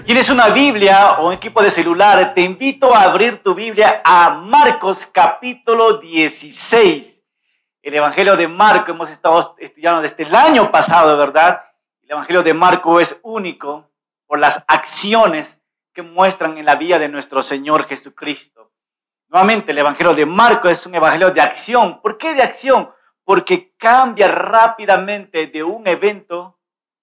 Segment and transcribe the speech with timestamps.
[0.00, 4.00] Si tienes una Biblia o un equipo de celular, te invito a abrir tu Biblia
[4.02, 7.22] a Marcos capítulo 16.
[7.82, 11.62] El Evangelio de Marcos hemos estado estudiando desde el año pasado, ¿verdad?
[12.00, 13.90] El Evangelio de Marcos es único
[14.26, 15.60] por las acciones
[15.92, 18.72] que muestran en la vida de nuestro Señor Jesucristo.
[19.28, 22.00] Nuevamente, el Evangelio de Marcos es un Evangelio de acción.
[22.00, 22.90] ¿Por qué de acción?
[23.22, 26.58] Porque cambia rápidamente de un evento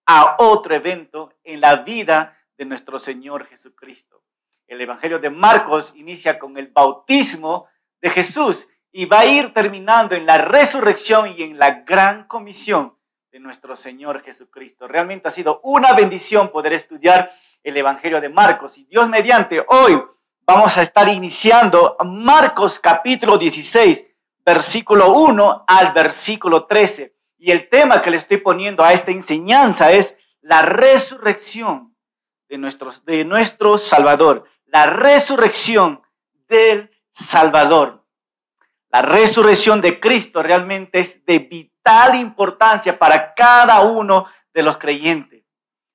[0.08, 4.24] a otro evento en la vida de nuestro Señor Jesucristo.
[4.68, 7.68] El Evangelio de Marcos inicia con el bautismo
[8.02, 12.98] de Jesús y va a ir terminando en la resurrección y en la gran comisión
[13.32, 14.88] de nuestro Señor Jesucristo.
[14.88, 17.32] Realmente ha sido una bendición poder estudiar
[17.64, 20.02] el Evangelio de Marcos y Dios mediante hoy
[20.46, 24.08] vamos a estar iniciando Marcos capítulo 16,
[24.46, 27.14] versículo 1 al versículo 13.
[27.38, 31.97] Y el tema que le estoy poniendo a esta enseñanza es la resurrección
[32.48, 32.58] de,
[33.06, 36.02] de nuestro Salvador, la resurrección
[36.48, 38.06] del Salvador.
[38.90, 45.44] La resurrección de Cristo realmente es de vital importancia para cada uno de los creyentes.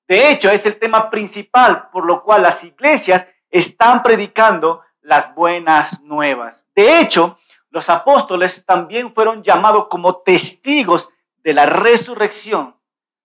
[0.06, 6.02] De hecho, es el tema principal por lo cual las iglesias están predicando las buenas
[6.02, 6.66] nuevas.
[6.74, 7.38] De hecho,
[7.70, 12.76] los apóstoles también fueron llamados como testigos de la resurrección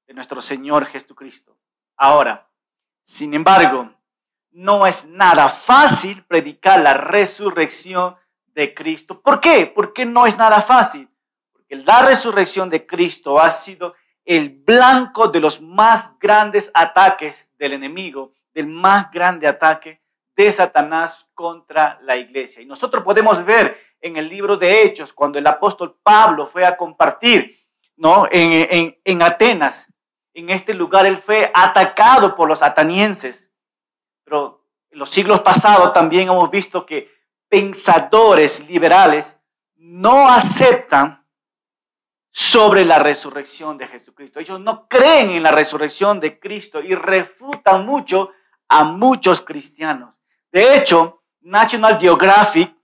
[0.07, 1.57] de nuestro Señor Jesucristo.
[1.97, 2.46] Ahora,
[3.07, 3.89] sin embargo,
[4.51, 9.21] no es nada fácil predicar la resurrección de Cristo.
[9.21, 9.65] ¿Por qué?
[9.65, 11.09] Porque no es nada fácil.
[11.53, 17.71] Porque la resurrección de Cristo ha sido el blanco de los más grandes ataques del
[17.71, 20.01] enemigo, del más grande ataque
[20.35, 22.61] de Satanás contra la iglesia.
[22.61, 26.75] Y nosotros podemos ver en el libro de Hechos, cuando el apóstol Pablo fue a
[26.75, 27.57] compartir
[27.95, 28.27] ¿no?
[28.29, 29.87] en, en, en Atenas,
[30.37, 33.51] en este lugar él fue atacado por los atanienses.
[34.23, 37.11] Pero en los siglos pasados también hemos visto que
[37.49, 39.39] pensadores liberales
[39.77, 41.25] no aceptan
[42.29, 44.39] sobre la resurrección de Jesucristo.
[44.39, 48.29] Ellos no creen en la resurrección de Cristo y refutan mucho
[48.67, 50.13] a muchos cristianos.
[50.51, 52.75] De hecho, National Geographic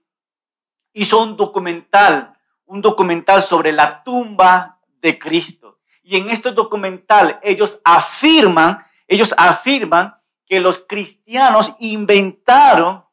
[0.92, 5.63] hizo un documental, un documental sobre la tumba de Cristo.
[6.04, 10.14] Y en este documental ellos afirman, ellos afirman
[10.46, 13.04] que los cristianos inventaron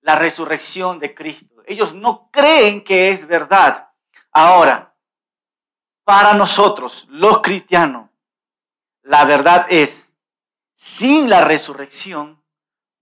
[0.00, 1.62] la resurrección de Cristo.
[1.66, 3.90] Ellos no creen que es verdad.
[4.32, 4.92] Ahora,
[6.04, 8.10] para nosotros, los cristianos,
[9.02, 10.18] la verdad es,
[10.74, 12.42] sin la resurrección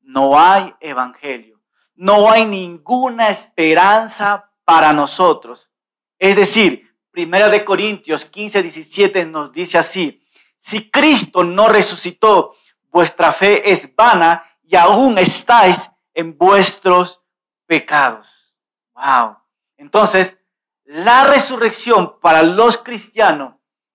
[0.02, 1.62] no hay evangelio,
[1.94, 5.70] no hay ninguna esperanza para nosotros.
[6.18, 6.83] Es decir,
[7.14, 10.20] Primera de Corintios 15, 17 nos dice así,
[10.58, 12.56] si Cristo no resucitó,
[12.90, 17.22] vuestra fe es vana y aún estáis en vuestros
[17.66, 18.56] pecados.
[18.94, 19.36] Wow.
[19.76, 20.40] Entonces,
[20.86, 23.54] la resurrección para los cristianos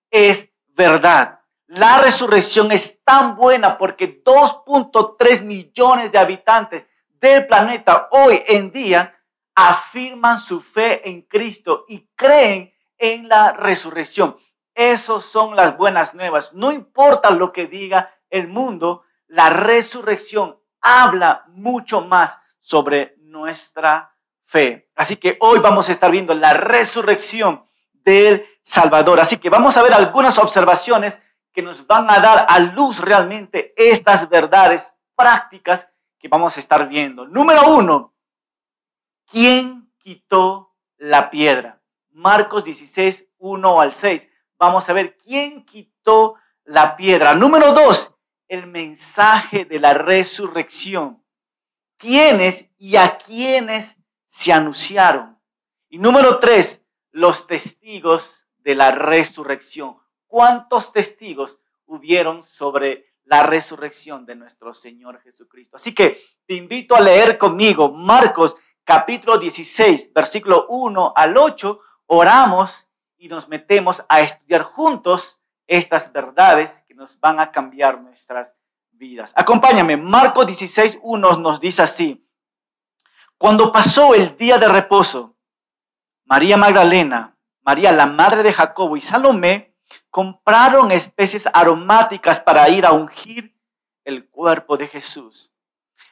[0.09, 1.41] es verdad.
[1.67, 6.85] La resurrección es tan buena porque 2.3 millones de habitantes
[7.19, 9.13] del planeta hoy en día
[9.53, 14.37] afirman su fe en Cristo y creen en la resurrección.
[14.75, 16.53] Esas son las buenas nuevas.
[16.53, 24.15] No importa lo que diga el mundo, la resurrección habla mucho más sobre nuestra
[24.45, 24.89] fe.
[24.95, 29.19] Así que hoy vamos a estar viendo la resurrección del Salvador.
[29.19, 31.21] Así que vamos a ver algunas observaciones
[31.51, 35.89] que nos van a dar a luz realmente estas verdades prácticas
[36.19, 37.27] que vamos a estar viendo.
[37.27, 38.13] Número uno,
[39.29, 41.78] ¿quién quitó la piedra?
[42.11, 44.29] Marcos 16, 1 al 6.
[44.57, 47.33] Vamos a ver quién quitó la piedra.
[47.33, 48.13] Número dos,
[48.47, 51.23] el mensaje de la resurrección.
[51.97, 55.39] ¿Quiénes y a quiénes se anunciaron?
[55.89, 59.97] Y número tres, los testigos de la resurrección.
[60.27, 65.77] ¿Cuántos testigos hubieron sobre la resurrección de nuestro Señor Jesucristo?
[65.77, 71.79] Así que te invito a leer conmigo Marcos capítulo 16, versículo 1 al 8
[72.09, 78.55] oramos y nos metemos a estudiar juntos estas verdades que nos van a cambiar nuestras
[78.91, 79.31] vidas.
[79.35, 82.27] Acompáñame, Marcos 16, 1 nos dice así.
[83.37, 85.35] Cuando pasó el día de reposo,
[86.25, 89.75] María Magdalena, María la madre de Jacobo y Salomé
[90.09, 93.55] compraron especies aromáticas para ir a ungir
[94.03, 95.51] el cuerpo de Jesús.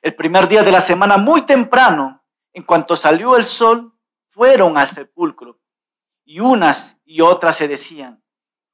[0.03, 2.23] El primer día de la semana, muy temprano,
[2.53, 3.93] en cuanto salió el sol,
[4.29, 5.59] fueron al sepulcro
[6.27, 8.21] y unas y otras se decían,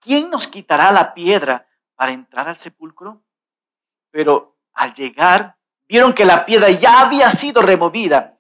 [0.02, 1.66] ¿quién nos quitará la piedra
[1.96, 3.24] para entrar al sepulcro?
[4.12, 5.56] Pero al llegar,
[5.88, 8.34] vieron que la piedra ya había sido removida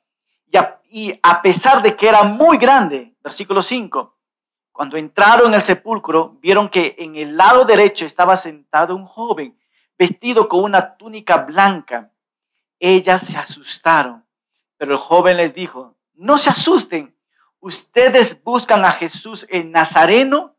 [0.95, 4.15] y a, pesar de que era muy grande, versículo 5,
[4.71, 9.57] cuando entraron en el sepulcro, vieron que en el lado derecho estaba sentado un joven
[9.97, 12.11] vestido con una túnica blanca.
[12.77, 14.23] Ellas se asustaron,
[14.77, 17.12] pero el joven les dijo, no se asusten,
[17.63, 20.57] ustedes buscan a Jesús el Nazareno,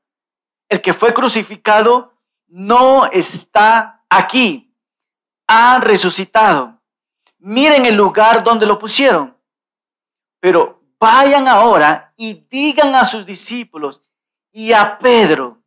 [0.70, 2.14] el que fue crucificado,
[2.46, 4.74] no está aquí,
[5.46, 6.80] ha resucitado.
[7.38, 9.36] Miren el lugar donde lo pusieron.
[10.40, 14.02] Pero vayan ahora y digan a sus discípulos
[14.50, 15.62] y a Pedro,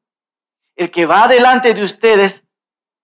[0.76, 2.44] el que va delante de ustedes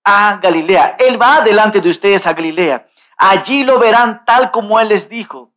[0.04, 0.96] a Galilea.
[0.98, 2.90] Él va delante de ustedes a Galilea.
[3.16, 5.54] Allí lo verán tal como él les dijo.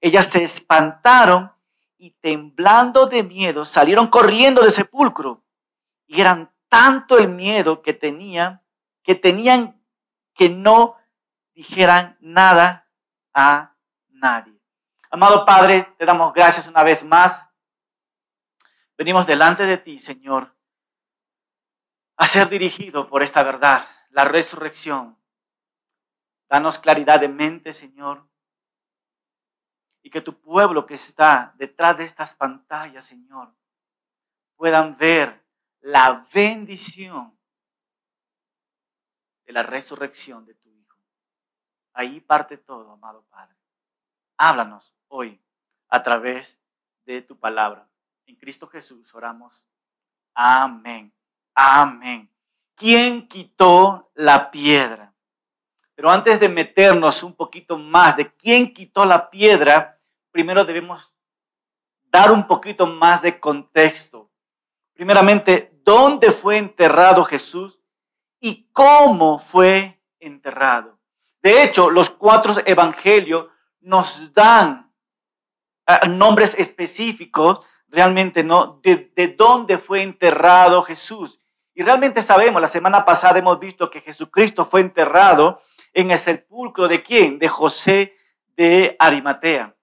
[0.00, 1.52] Ellas se espantaron
[1.98, 5.44] y temblando de miedo salieron corriendo del sepulcro.
[6.06, 8.62] Y eran tanto el miedo que tenían
[9.02, 9.82] que tenían
[10.34, 10.96] que no
[11.54, 12.88] dijeran nada
[13.32, 13.74] a
[14.10, 14.60] nadie.
[15.10, 17.48] Amado Padre, te damos gracias una vez más.
[18.98, 20.54] Venimos delante de ti, Señor,
[22.16, 25.18] a ser dirigido por esta verdad, la resurrección.
[26.50, 28.28] Danos claridad de mente, Señor,
[30.02, 33.54] y que tu pueblo que está detrás de estas pantallas, Señor,
[34.56, 35.44] puedan ver
[35.80, 37.36] la bendición
[39.44, 40.98] de la resurrección de tu Hijo.
[41.92, 43.56] Ahí parte todo, amado Padre.
[44.36, 45.40] Háblanos hoy
[45.88, 46.60] a través
[47.04, 47.88] de tu palabra.
[48.26, 49.66] En Cristo Jesús oramos.
[50.34, 51.12] Amén.
[51.54, 52.30] Amén.
[52.74, 55.12] ¿Quién quitó la piedra?
[55.98, 59.98] Pero antes de meternos un poquito más de quién quitó la piedra,
[60.30, 61.12] primero debemos
[62.04, 64.30] dar un poquito más de contexto.
[64.92, 67.80] Primeramente, ¿dónde fue enterrado Jesús
[68.38, 71.00] y cómo fue enterrado?
[71.42, 73.48] De hecho, los cuatro evangelios
[73.80, 74.92] nos dan
[75.84, 81.40] ah, nombres específicos, realmente no, de, de dónde fue enterrado Jesús.
[81.78, 86.88] Y realmente sabemos, la semana pasada hemos visto que Jesucristo fue enterrado en el sepulcro
[86.88, 87.38] de quién?
[87.38, 88.16] De José
[88.56, 89.76] de Arimatea.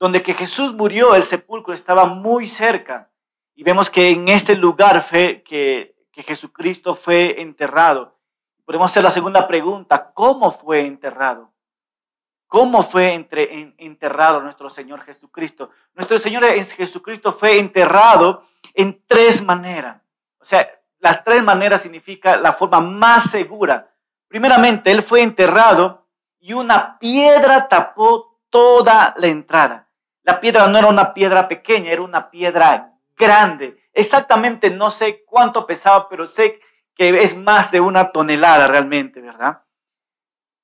[0.00, 3.10] Donde que Jesús murió, el sepulcro estaba muy cerca.
[3.54, 8.16] Y vemos que en este lugar fue que, Jesucristo fue enterrado.
[8.64, 11.52] Podemos hacer la segunda pregunta, ¿cómo fue enterrado?
[12.46, 15.68] ¿Cómo fue enterrado nuestro Señor Jesucristo?
[15.92, 20.00] Nuestro Señor Jesucristo fue enterrado en tres maneras.
[20.40, 23.90] O sea, las tres maneras significa la forma más segura.
[24.28, 26.06] Primeramente, Él fue enterrado
[26.40, 29.88] y una piedra tapó toda la entrada.
[30.22, 33.78] La piedra no era una piedra pequeña, era una piedra grande.
[33.92, 36.60] Exactamente no sé cuánto pesaba, pero sé
[36.94, 39.62] que es más de una tonelada realmente, ¿verdad?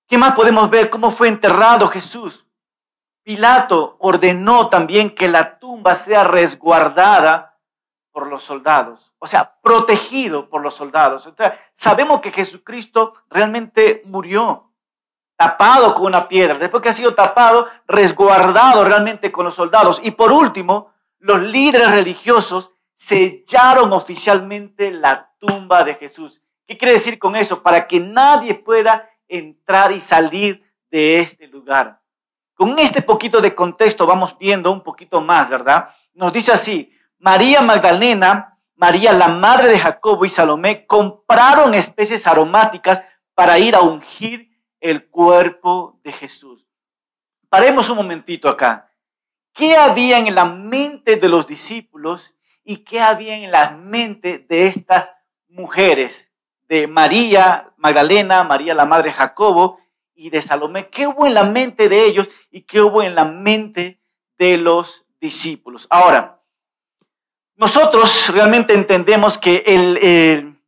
[0.07, 0.91] ¿Qué más podemos ver?
[0.91, 2.47] ¿Cómo fue enterrado Jesús?
[3.23, 7.54] Pilato ordenó también que la tumba sea resguardada
[8.15, 11.29] por los soldados, o sea, protegido por los soldados.
[11.73, 14.71] sabemos que Jesucristo realmente murió
[15.37, 20.01] tapado con una piedra, después que ha sido tapado, resguardado realmente con los soldados.
[20.05, 26.41] Y por último, los líderes religiosos sellaron oficialmente la tumba de Jesús.
[26.69, 27.65] ¿Qué quiere decir con eso?
[27.65, 32.01] Para que nadie pueda entrar y salir de este lugar.
[32.55, 35.89] Con este poquito de contexto vamos viendo un poquito más, ¿verdad?
[36.13, 36.94] Nos dice así,
[37.25, 43.03] María Magdalena, María la madre de Jacobo y Salomé compraron especies aromáticas
[43.35, 46.67] para ir a ungir el cuerpo de Jesús.
[47.49, 48.91] Paremos un momentito acá.
[49.55, 54.67] ¿Qué había en la mente de los discípulos y qué había en la mente de
[54.67, 55.15] estas
[55.49, 56.31] mujeres?
[56.69, 59.79] de María Magdalena, María la madre de Jacobo
[60.15, 60.89] y de Salomé.
[60.89, 64.01] ¿Qué hubo en la mente de ellos y qué hubo en la mente
[64.39, 65.87] de los discípulos?
[65.91, 66.41] Ahora,
[67.57, 70.59] nosotros realmente entendemos que el,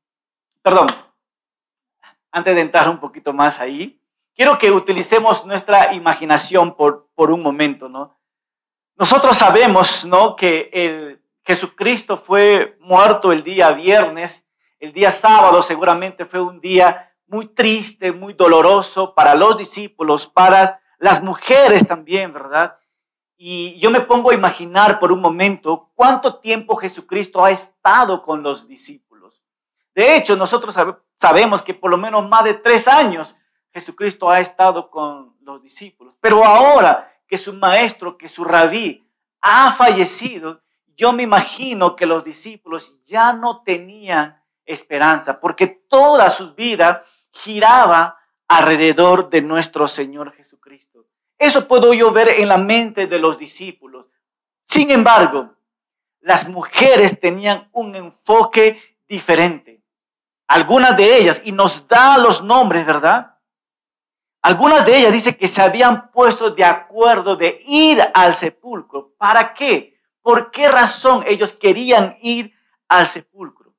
[0.62, 0.86] perdón,
[2.30, 4.00] antes de entrar un poquito más ahí,
[4.34, 8.16] quiero que utilicemos nuestra imaginación por, por un momento, ¿no?
[8.96, 10.36] Nosotros sabemos, ¿no?
[10.36, 14.46] Que el Jesucristo fue muerto el día viernes
[14.78, 20.80] el día sábado seguramente fue un día muy triste, muy doloroso para los discípulos, para
[20.98, 22.76] las mujeres también, ¿verdad?
[23.36, 28.42] Y yo me pongo a imaginar por un momento cuánto tiempo Jesucristo ha estado con
[28.42, 29.42] los discípulos.
[29.94, 30.76] De hecho, nosotros
[31.14, 33.36] sabemos que por lo menos más de tres años
[33.72, 36.16] Jesucristo ha estado con los discípulos.
[36.20, 39.06] Pero ahora que su maestro, que su rabí
[39.42, 40.62] ha fallecido,
[40.96, 48.18] yo me imagino que los discípulos ya no tenían esperanza, porque toda su vida giraba
[48.48, 51.06] alrededor de nuestro Señor Jesucristo.
[51.38, 54.06] Eso puedo yo ver en la mente de los discípulos.
[54.64, 55.54] Sin embargo,
[56.20, 59.82] las mujeres tenían un enfoque diferente.
[60.48, 63.36] Algunas de ellas, y nos da los nombres, ¿verdad?
[64.42, 69.12] Algunas de ellas dice que se habían puesto de acuerdo de ir al sepulcro.
[69.18, 69.98] ¿Para qué?
[70.22, 72.52] ¿Por qué razón ellos querían ir
[72.88, 73.74] al sepulcro?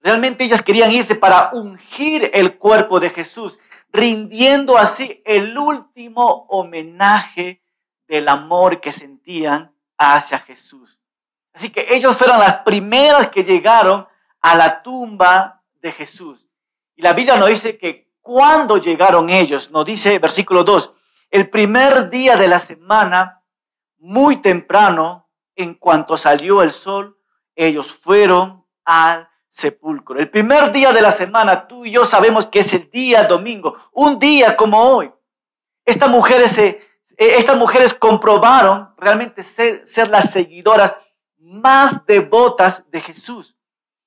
[0.00, 3.58] Realmente ellas querían irse para ungir el cuerpo de Jesús,
[3.92, 7.62] rindiendo así el último homenaje
[8.08, 10.98] del amor que sentían hacia Jesús.
[11.52, 14.06] Así que ellos fueron las primeras que llegaron
[14.40, 16.48] a la tumba de Jesús.
[16.96, 20.94] Y la Biblia nos dice que cuando llegaron ellos, nos dice versículo 2,
[21.30, 23.42] el primer día de la semana,
[23.98, 27.18] muy temprano, en cuanto salió el sol,
[27.54, 30.18] ellos fueron al sepulcro.
[30.18, 33.76] El primer día de la semana, tú y yo sabemos que es el día domingo,
[33.92, 35.12] un día como hoy.
[35.84, 40.96] Estas mujeres, se, eh, estas mujeres comprobaron realmente ser, ser las seguidoras
[41.36, 43.54] más devotas de Jesús.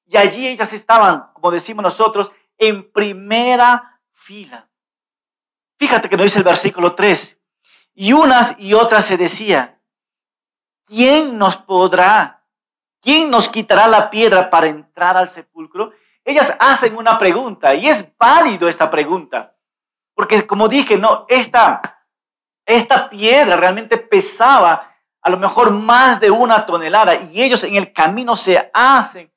[0.08, 4.68] Y allí ellas estaban, como decimos nosotros, en primera fila.
[5.78, 7.38] Fíjate que nos dice el versículo 3.
[7.94, 9.80] Y unas y otras se decía,
[10.86, 12.45] ¿quién nos podrá
[13.06, 15.92] ¿Quién nos quitará la piedra para entrar al sepulcro?
[16.24, 19.56] Ellas hacen una pregunta y es válido esta pregunta.
[20.16, 22.04] Porque como dije, no, esta,
[22.66, 27.94] esta piedra realmente pesaba a lo mejor más de una tonelada y ellos en el
[27.94, 29.32] camino se hacen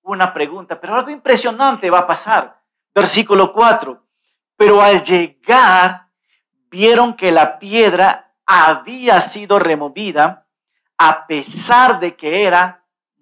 [0.00, 0.80] una pregunta.
[0.80, 2.58] Pero algo impresionante va a pasar.
[2.94, 4.02] Versículo 4.
[4.56, 6.06] Pero al llegar,
[6.70, 10.46] vieron que la piedra había sido removida
[10.96, 12.79] a pesar de que era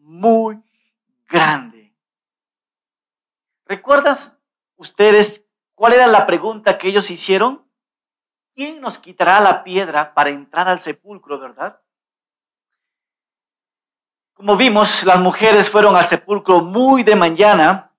[0.08, 0.62] muy
[1.28, 1.94] grande.
[3.66, 4.38] ¿Recuerdas
[4.76, 7.62] ustedes cuál era la pregunta que ellos hicieron?
[8.54, 11.80] ¿Quién nos quitará la piedra para entrar al sepulcro, verdad?
[14.32, 17.92] Como vimos, las mujeres fueron al sepulcro muy de mañana,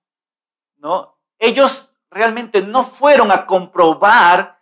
[0.78, 1.16] ¿no?
[1.38, 4.60] Ellos realmente no fueron a comprobar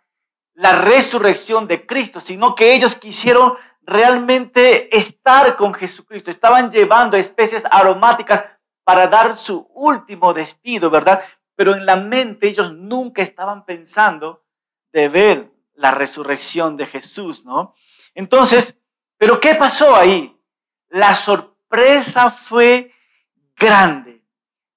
[0.53, 6.29] la resurrección de Cristo, sino que ellos quisieron realmente estar con Jesucristo.
[6.29, 8.45] Estaban llevando especies aromáticas
[8.83, 11.23] para dar su último despido, ¿verdad?
[11.55, 14.43] Pero en la mente ellos nunca estaban pensando
[14.91, 17.75] de ver la resurrección de Jesús, ¿no?
[18.13, 18.77] Entonces,
[19.17, 20.35] ¿pero qué pasó ahí?
[20.89, 22.93] La sorpresa fue
[23.55, 24.23] grande.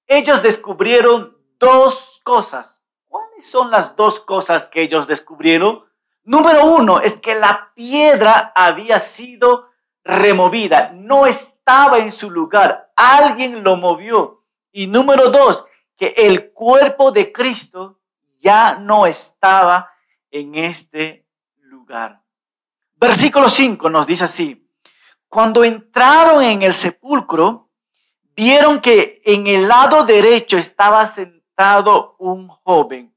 [0.07, 2.83] Ellos descubrieron dos cosas.
[3.07, 5.83] ¿Cuáles son las dos cosas que ellos descubrieron?
[6.25, 9.69] Número uno es que la piedra había sido
[10.05, 14.43] removida, no estaba en su lugar, alguien lo movió.
[14.71, 15.65] Y número dos,
[15.97, 17.99] que el cuerpo de Cristo
[18.39, 19.91] ya no estaba
[20.31, 21.25] en este
[21.59, 22.21] lugar.
[22.95, 24.65] Versículo 5 nos dice así,
[25.27, 27.69] cuando entraron en el sepulcro,
[28.35, 33.12] vieron que en el lado derecho estaba sentado un joven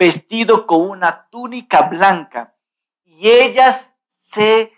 [0.00, 2.54] vestido con una túnica blanca
[3.04, 4.72] y ellas se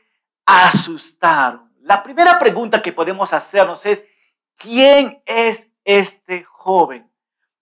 [0.45, 1.73] asustaron.
[1.83, 4.05] La primera pregunta que podemos hacernos es,
[4.59, 7.09] ¿quién es este joven?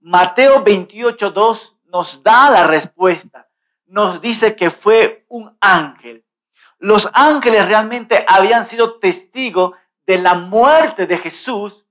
[0.00, 3.46] Mateo 28.2 nos da la respuesta.
[3.84, 6.24] Nos dice que fue un ángel.
[6.78, 9.72] Los ángeles realmente habían sido testigos
[10.06, 11.84] de la muerte de Jesús,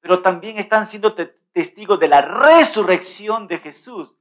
[0.00, 1.14] pero también están siendo
[1.52, 4.16] testigos de la resurrección de Jesús.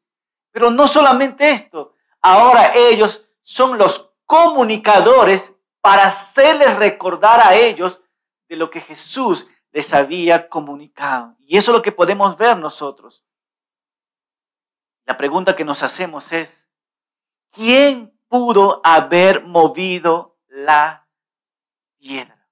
[0.52, 8.02] Pero no solamente esto, ahora ellos son los comunicadores para hacerles recordar a ellos
[8.48, 11.36] de lo que Jesús les había comunicado.
[11.40, 13.26] Y eso es lo que podemos ver nosotros.
[15.06, 16.68] La pregunta que nos hacemos es,
[17.50, 21.08] ¿quién pudo haber movido la
[21.98, 22.48] piedra?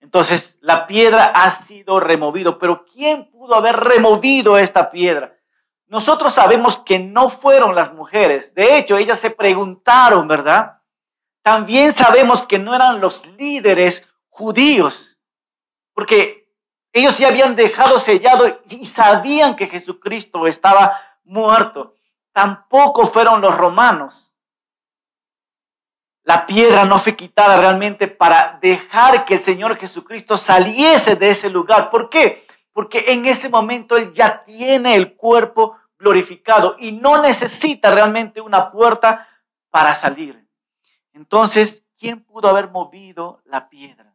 [0.00, 5.33] Entonces, la piedra ha sido removido, pero ¿quién pudo haber removido esta piedra?
[5.94, 8.52] Nosotros sabemos que no fueron las mujeres.
[8.52, 10.80] De hecho, ellas se preguntaron, ¿verdad?
[11.40, 15.16] También sabemos que no eran los líderes judíos,
[15.92, 16.50] porque
[16.92, 21.94] ellos ya habían dejado sellado y sabían que Jesucristo estaba muerto.
[22.32, 24.34] Tampoco fueron los romanos.
[26.24, 31.50] La piedra no fue quitada realmente para dejar que el Señor Jesucristo saliese de ese
[31.50, 31.88] lugar.
[31.88, 32.44] ¿Por qué?
[32.74, 38.70] porque en ese momento Él ya tiene el cuerpo glorificado y no necesita realmente una
[38.70, 39.28] puerta
[39.70, 40.46] para salir.
[41.12, 44.14] Entonces, ¿quién pudo haber movido la piedra?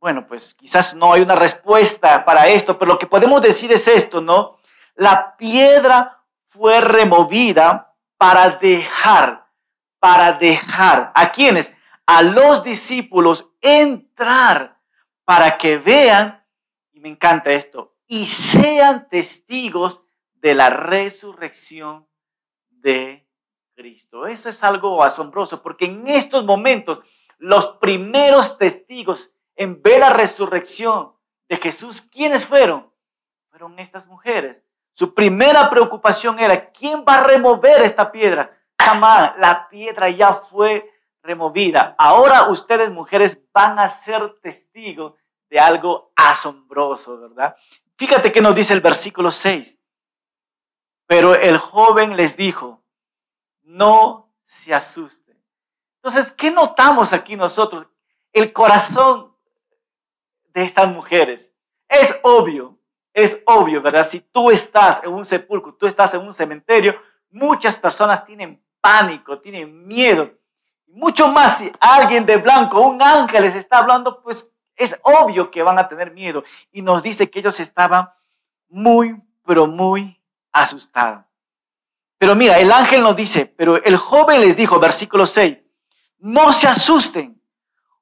[0.00, 3.88] Bueno, pues quizás no hay una respuesta para esto, pero lo que podemos decir es
[3.88, 4.58] esto, ¿no?
[4.94, 9.46] La piedra fue removida para dejar,
[9.98, 11.74] para dejar a quienes,
[12.06, 14.78] a los discípulos entrar
[15.24, 16.44] para que vean,
[16.92, 20.00] y me encanta esto, y sean testigos
[20.40, 22.06] de la resurrección
[22.70, 23.28] de
[23.74, 24.26] Cristo.
[24.26, 27.00] Eso es algo asombroso, porque en estos momentos
[27.38, 31.12] los primeros testigos en ver la resurrección
[31.48, 32.92] de Jesús, ¿quiénes fueron?
[33.50, 34.62] Fueron estas mujeres.
[34.92, 38.56] Su primera preocupación era, ¿quién va a remover esta piedra?
[38.80, 40.90] Jamás, la piedra ya fue
[41.22, 41.94] removida.
[41.98, 45.14] Ahora ustedes mujeres van a ser testigos
[45.50, 47.56] de algo asombroso, ¿verdad?
[47.96, 49.78] Fíjate que nos dice el versículo 6.
[51.08, 52.82] Pero el joven les dijo,
[53.62, 55.42] no se asusten.
[55.96, 57.86] Entonces, ¿qué notamos aquí nosotros?
[58.30, 59.34] El corazón
[60.52, 61.50] de estas mujeres.
[61.88, 62.78] Es obvio,
[63.14, 64.04] es obvio, ¿verdad?
[64.04, 66.94] Si tú estás en un sepulcro, tú estás en un cementerio,
[67.30, 70.30] muchas personas tienen pánico, tienen miedo.
[70.88, 75.62] Mucho más si alguien de blanco, un ángel les está hablando, pues es obvio que
[75.62, 76.44] van a tener miedo.
[76.70, 78.10] Y nos dice que ellos estaban
[78.68, 80.17] muy, pero muy
[80.62, 81.24] asustados.
[82.18, 85.58] Pero mira, el ángel nos dice, pero el joven les dijo, versículo 6,
[86.18, 87.40] no se asusten.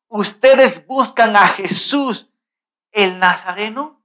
[0.09, 2.31] Ustedes buscan a Jesús,
[2.93, 4.03] el Nazareno.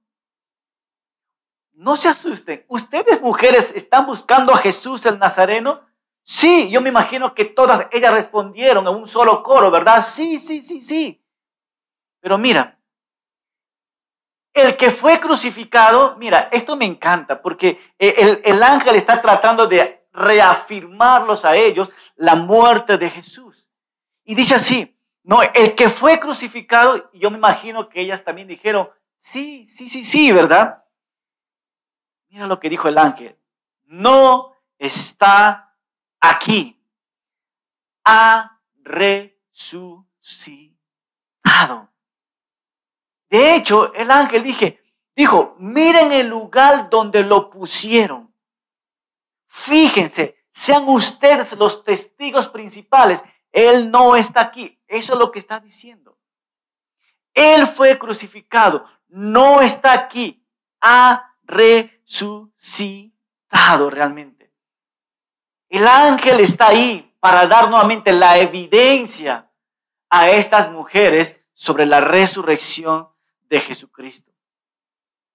[1.74, 2.66] No se asusten.
[2.68, 5.82] Ustedes mujeres están buscando a Jesús, el Nazareno.
[6.24, 10.04] Sí, yo me imagino que todas ellas respondieron en un solo coro, ¿verdad?
[10.04, 11.24] Sí, sí, sí, sí.
[12.20, 12.80] Pero mira,
[14.54, 20.06] el que fue crucificado, mira, esto me encanta porque el, el ángel está tratando de
[20.14, 23.70] reafirmarlos a ellos la muerte de Jesús.
[24.24, 28.90] Y dice así, no, el que fue crucificado, yo me imagino que ellas también dijeron,
[29.16, 30.84] sí, sí, sí, sí, ¿verdad?
[32.30, 33.38] Mira lo que dijo el ángel,
[33.86, 35.76] no está
[36.20, 36.82] aquí,
[38.04, 40.72] ha resucitado.
[43.32, 44.84] De hecho, el ángel dije,
[45.16, 48.36] dijo, miren el lugar donde lo pusieron.
[49.48, 53.24] Fíjense, sean ustedes los testigos principales.
[53.54, 54.78] Él no está aquí.
[54.86, 56.20] Eso es lo que está diciendo.
[57.34, 58.86] Él fue crucificado.
[59.08, 60.46] No está aquí.
[60.82, 63.12] Ha resucitado
[63.90, 64.52] realmente.
[65.70, 69.50] El ángel está ahí para dar nuevamente la evidencia
[70.10, 73.12] a estas mujeres sobre la resurrección
[73.52, 74.32] de Jesucristo.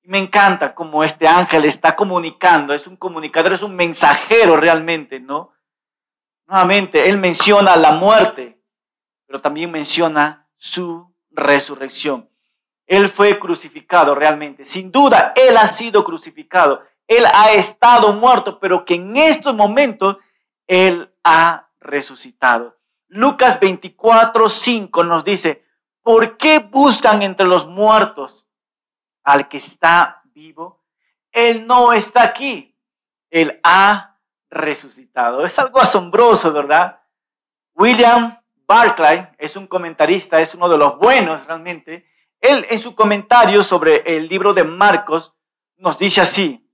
[0.04, 5.52] Me encanta cómo este ángel está comunicando, es un comunicador, es un mensajero realmente, ¿no?
[6.46, 8.58] Nuevamente, él menciona la muerte,
[9.26, 12.30] pero también menciona su resurrección.
[12.86, 14.64] Él fue crucificado realmente.
[14.64, 16.82] Sin duda, él ha sido crucificado.
[17.06, 20.16] Él ha estado muerto, pero que en estos momentos
[20.66, 22.78] él ha resucitado.
[23.08, 25.65] Lucas 24, 5 nos dice,
[26.06, 28.46] ¿por qué buscan entre los muertos
[29.24, 30.84] al que está vivo.
[31.32, 32.78] Él no está aquí,
[33.28, 34.16] Él ha
[34.48, 35.44] resucitado.
[35.44, 37.00] Es algo asombroso, ¿verdad?
[37.74, 38.38] William
[38.68, 42.08] Barclay es un comentarista, es uno de los buenos realmente.
[42.40, 45.34] Él en su comentario sobre el libro de Marcos
[45.76, 46.70] nos dice así,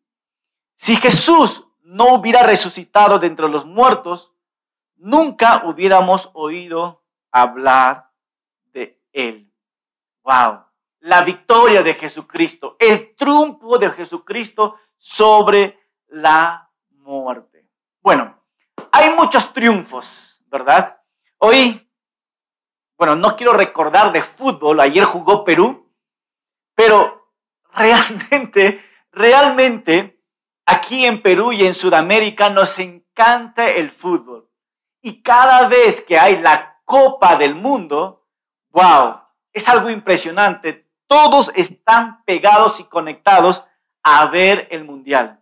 [0.74, 4.34] si Jesús no hubiera resucitado de entre los muertos,
[4.96, 8.11] nunca hubiéramos oído hablar
[9.12, 9.52] él.
[10.22, 10.72] Wow
[11.02, 17.68] la victoria de Jesucristo, el triunfo de Jesucristo sobre la muerte.
[18.00, 18.40] Bueno,
[18.92, 21.00] hay muchos triunfos, ¿verdad?
[21.38, 21.90] Hoy,
[22.96, 25.92] bueno, no quiero recordar de fútbol, ayer jugó Perú,
[26.76, 27.32] pero
[27.72, 30.22] realmente, realmente,
[30.66, 34.48] aquí en Perú y en Sudamérica nos encanta el fútbol.
[35.00, 38.21] Y cada vez que hay la Copa del Mundo,
[38.72, 39.20] wow,
[39.52, 43.62] es algo impresionante todos están pegados y conectados
[44.02, 45.38] a ver el mundial.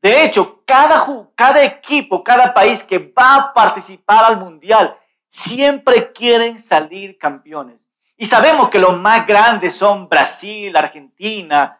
[0.00, 1.04] De hecho, cada,
[1.34, 4.96] cada equipo, cada país que va a participar al mundial,
[5.28, 7.90] siempre quieren salir campeones.
[8.16, 11.78] Y sabemos que los más grandes son Brasil, Argentina,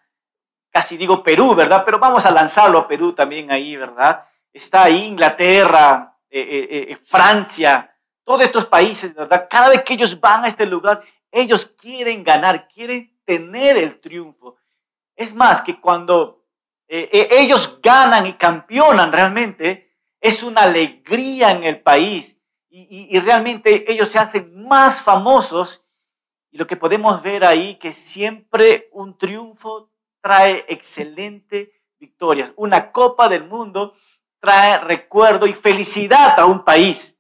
[0.70, 1.84] casi digo Perú, ¿verdad?
[1.86, 4.26] Pero vamos a lanzarlo a Perú también ahí, ¿verdad?
[4.52, 7.91] Está Inglaterra, eh, eh, eh, Francia,
[8.24, 9.46] todos estos países, ¿verdad?
[9.50, 14.56] Cada vez que ellos van a este lugar, ellos quieren ganar, quieren tener el triunfo.
[15.16, 16.44] Es más, que cuando
[16.88, 22.38] eh, eh, ellos ganan y campeonan realmente, es una alegría en el país
[22.74, 25.84] y, realmente ellos se hacen más famosos.
[26.50, 29.90] Y lo que podemos ver ahí, que siempre un triunfo
[30.22, 32.50] trae excelente victorias.
[32.56, 33.94] Una Copa del Mundo
[34.40, 37.18] trae recuerdo y felicidad a un país,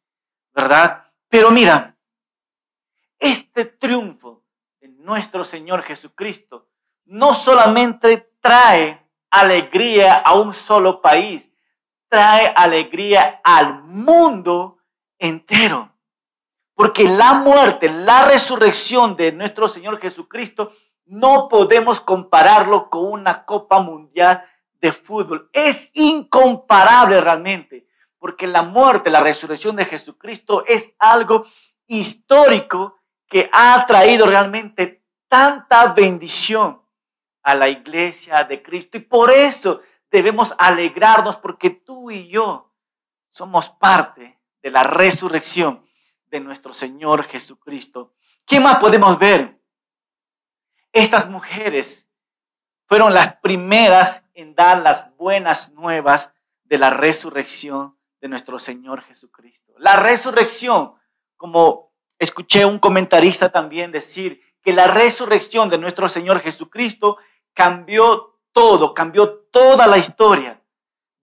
[0.52, 1.04] ¿verdad?
[1.28, 1.96] Pero mira,
[3.18, 4.44] este triunfo
[4.80, 6.68] de nuestro Señor Jesucristo
[7.04, 11.50] no solamente trae alegría a un solo país,
[12.08, 14.78] trae alegría al mundo
[15.18, 15.90] entero.
[16.74, 20.72] Porque la muerte, la resurrección de nuestro Señor Jesucristo,
[21.06, 24.44] no podemos compararlo con una Copa Mundial
[24.80, 25.48] de fútbol.
[25.52, 27.86] Es incomparable realmente,
[28.22, 31.44] porque la muerte, la resurrección de Jesucristo es algo
[31.88, 36.80] histórico que ha traído realmente tanta bendición
[37.42, 38.96] a la iglesia de Cristo.
[38.96, 42.72] Y por eso debemos alegrarnos, porque tú y yo
[43.28, 45.84] somos parte de la resurrección
[46.26, 48.14] de nuestro Señor Jesucristo.
[48.46, 49.60] ¿Qué más podemos ver?
[50.92, 52.08] Estas mujeres
[52.86, 56.32] fueron las primeras en dar las buenas nuevas
[56.62, 59.74] de la resurrección de nuestro Señor Jesucristo.
[59.78, 60.94] La resurrección,
[61.36, 67.18] como escuché un comentarista también decir, que la resurrección de nuestro Señor Jesucristo
[67.52, 70.62] cambió todo, cambió toda la historia.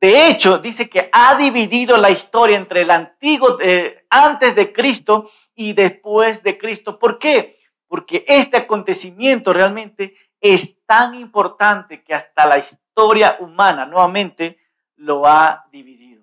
[0.01, 5.31] De hecho, dice que ha dividido la historia entre el antiguo, eh, antes de Cristo
[5.55, 6.99] y después de Cristo.
[6.99, 7.59] ¿Por qué?
[7.87, 14.59] Porque este acontecimiento realmente es tan importante que hasta la historia humana nuevamente
[14.97, 16.18] lo ha dividido.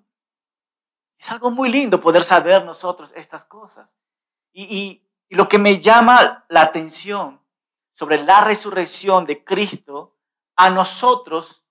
[1.27, 3.97] Es algo muy lindo poder saber nosotros estas cosas.
[4.53, 7.41] Y, y lo que me llama la atención
[7.91, 10.15] sobre la resurrección de Cristo,
[10.55, 11.65] a nosotros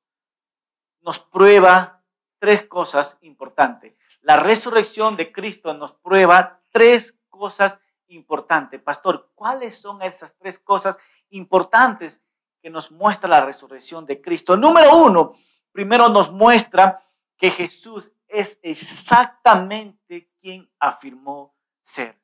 [1.01, 2.03] nos prueba
[2.39, 3.95] tres cosas importantes.
[4.21, 8.83] La resurrección de Cristo nos prueba tres cosas importantes.
[8.83, 10.99] Pastor, ¿cuáles son esas tres cosas
[11.31, 12.21] importantes
[12.61, 14.55] que nos muestra la resurrección de Cristo?
[14.55, 15.33] Número uno,
[15.73, 17.03] primero nos muestra
[17.39, 22.21] que Jesús es exactamente quien afirmó ser.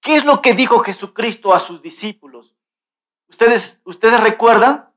[0.00, 2.54] ¿Qué es lo que dijo Jesucristo a sus discípulos?
[3.28, 4.88] ¿Ustedes, ustedes recuerdan?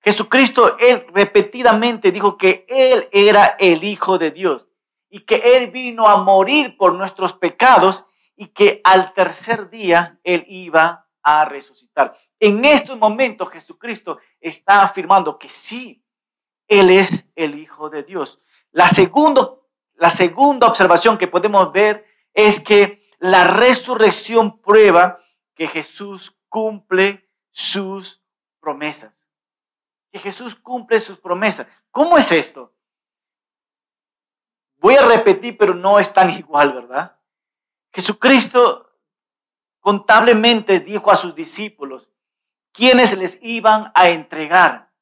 [0.00, 4.68] Jesucristo, él repetidamente dijo que él era el Hijo de Dios
[5.08, 8.04] y que él vino a morir por nuestros pecados
[8.36, 12.18] y que al tercer día él iba a resucitar.
[12.38, 16.04] En estos momentos Jesucristo está afirmando que sí,
[16.68, 18.42] él es el Hijo de Dios.
[18.72, 19.61] La, segundo,
[20.02, 25.20] la segunda observación que podemos ver es que la resurrección prueba
[25.54, 28.22] que Jesús cumple sus
[28.60, 29.22] promesas
[30.12, 31.66] que Jesús cumple sus promesas.
[31.90, 32.74] ¿Cómo es esto?
[34.76, 37.16] Voy a repetir, pero no es tan igual, ¿verdad?
[37.92, 38.90] Jesucristo
[39.80, 42.10] contablemente dijo a sus discípulos
[42.72, 44.92] quiénes les iban a entregar,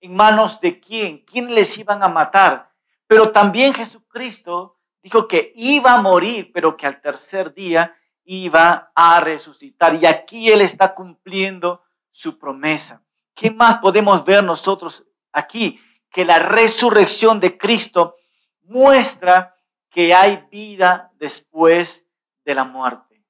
[0.00, 2.65] en manos de quién, quiénes les iban a matar.
[3.06, 9.20] Pero también Jesucristo dijo que iba a morir, pero que al tercer día iba a
[9.20, 9.94] resucitar.
[9.94, 13.02] Y aquí Él está cumpliendo su promesa.
[13.34, 15.80] ¿Qué más podemos ver nosotros aquí?
[16.10, 18.16] Que la resurrección de Cristo
[18.62, 19.54] muestra
[19.90, 22.06] que hay vida después
[22.44, 23.22] de la muerte.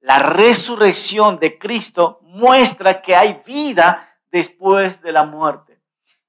[0.00, 5.80] La resurrección de Cristo muestra que hay vida después de la muerte.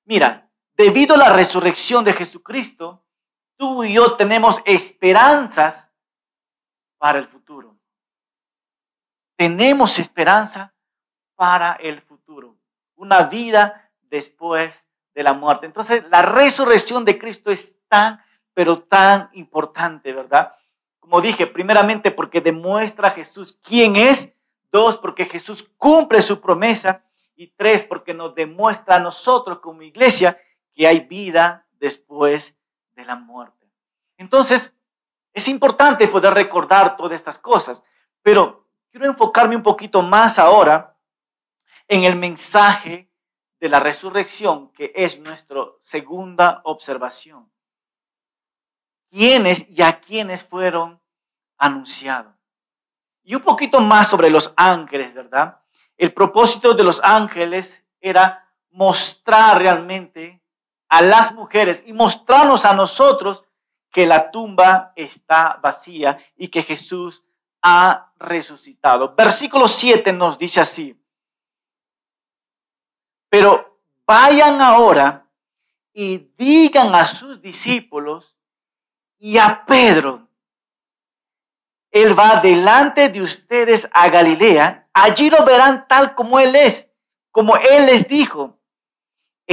[0.06, 0.51] Mira,
[0.82, 3.04] debido a la resurrección de Jesucristo,
[3.56, 5.92] tú y yo tenemos esperanzas
[6.98, 7.78] para el futuro.
[9.36, 10.74] Tenemos esperanza
[11.36, 12.58] para el futuro
[12.96, 15.68] una vida después de la muerte.
[15.68, 20.56] Entonces, la resurrección de Cristo es tan, pero tan importante, ¿verdad?
[21.00, 24.34] Como dije, primeramente porque demuestra a Jesús quién es,
[24.72, 27.04] dos, porque Jesús cumple su promesa,
[27.42, 30.38] y tres, porque nos demuestra a nosotros como iglesia
[30.74, 32.58] que hay vida después
[32.92, 33.72] de la muerte.
[34.18, 34.76] Entonces,
[35.34, 37.84] es importante poder recordar todas estas cosas,
[38.22, 40.98] pero quiero enfocarme un poquito más ahora
[41.88, 43.10] en el mensaje
[43.60, 47.52] de la resurrección, que es nuestra segunda observación.
[49.10, 51.02] ¿Quiénes y a quiénes fueron
[51.58, 52.34] anunciados?
[53.24, 55.62] Y un poquito más sobre los ángeles, ¿verdad?
[55.98, 60.41] El propósito de los ángeles era mostrar realmente
[60.92, 63.46] a las mujeres y mostrarnos a nosotros
[63.90, 67.24] que la tumba está vacía y que Jesús
[67.62, 69.16] ha resucitado.
[69.16, 71.02] Versículo 7 nos dice así,
[73.30, 75.26] pero vayan ahora
[75.94, 78.36] y digan a sus discípulos
[79.18, 80.28] y a Pedro,
[81.90, 86.92] Él va delante de ustedes a Galilea, allí lo verán tal como Él es,
[87.32, 88.61] como Él les dijo.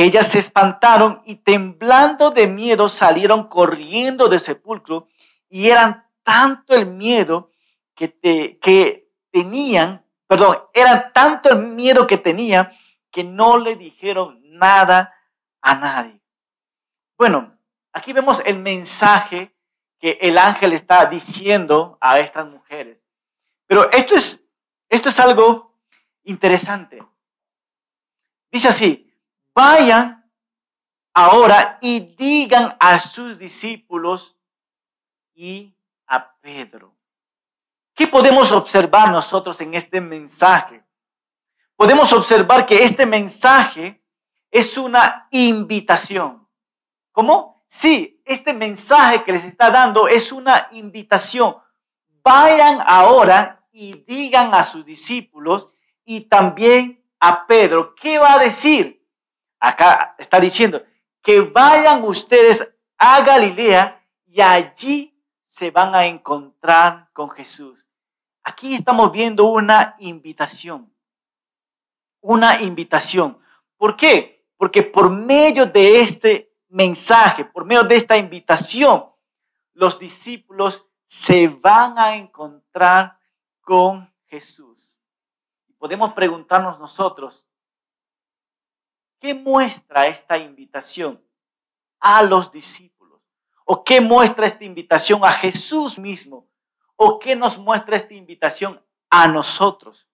[0.00, 5.08] Ellas se espantaron y temblando de miedo salieron corriendo del sepulcro
[5.48, 7.50] y eran tanto el miedo
[7.96, 12.70] que, te, que tenían, perdón, eran tanto el miedo que tenían
[13.10, 15.12] que no le dijeron nada
[15.62, 16.22] a nadie.
[17.16, 17.58] Bueno,
[17.92, 19.52] aquí vemos el mensaje
[19.98, 23.04] que el ángel está diciendo a estas mujeres.
[23.66, 24.44] Pero esto es,
[24.88, 25.76] esto es algo
[26.22, 27.02] interesante.
[28.52, 29.07] Dice así,
[29.58, 30.24] vayan
[31.12, 34.36] ahora y digan a sus discípulos
[35.34, 35.74] y
[36.06, 36.94] a Pedro.
[37.92, 40.84] ¿Qué podemos observar nosotros en este mensaje?
[41.74, 44.00] Podemos observar que este mensaje
[44.48, 46.46] es una invitación.
[47.10, 47.64] ¿Cómo?
[47.66, 51.56] Sí, este mensaje que les está dando es una invitación.
[52.22, 55.68] Vayan ahora y digan a sus discípulos
[56.04, 57.96] y también a Pedro.
[57.96, 58.97] ¿Qué va a decir?
[59.60, 60.82] Acá está diciendo
[61.22, 67.86] que vayan ustedes a Galilea y allí se van a encontrar con Jesús.
[68.42, 70.92] Aquí estamos viendo una invitación.
[72.20, 73.38] Una invitación.
[73.76, 74.46] ¿Por qué?
[74.56, 79.06] Porque por medio de este mensaje, por medio de esta invitación,
[79.74, 83.18] los discípulos se van a encontrar
[83.60, 84.94] con Jesús.
[85.78, 87.47] Podemos preguntarnos nosotros,
[89.20, 91.22] ¿qué muestra esta invitación
[92.00, 93.20] a los discípulos?
[93.64, 96.48] ¿O qué muestra esta invitación a Jesús mismo?
[96.96, 100.08] ¿O qué nos muestra esta invitación a nosotros?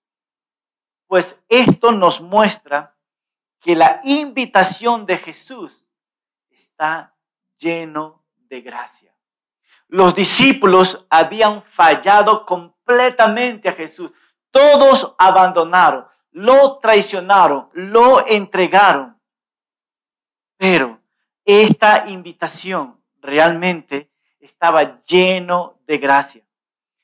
[1.07, 2.97] Pues esto nos muestra
[3.61, 5.89] que la invitación de Jesús
[6.51, 7.15] está
[7.59, 9.15] lleno de gracia.
[9.89, 14.11] Los discípulos habían fallado completamente a Jesús.
[14.51, 19.19] Todos abandonaron, lo traicionaron, lo entregaron.
[20.57, 21.01] Pero
[21.45, 26.45] esta invitación realmente estaba lleno de gracia.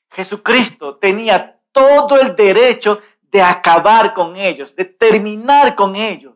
[0.09, 6.35] Jesucristo tenía todo el derecho de acabar con ellos, de terminar con ellos.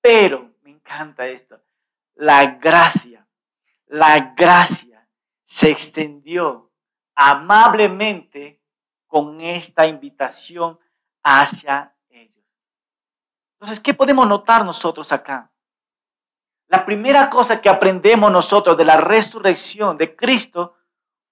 [0.00, 1.60] Pero, me encanta esto,
[2.16, 3.26] la gracia,
[3.86, 5.08] la gracia
[5.44, 6.72] se extendió
[7.14, 8.60] amablemente
[9.06, 10.78] con esta invitación
[11.22, 11.94] hacia.
[13.60, 15.52] Entonces, ¿qué podemos notar nosotros acá?
[16.68, 20.76] La primera cosa que aprendemos nosotros de la resurrección de Cristo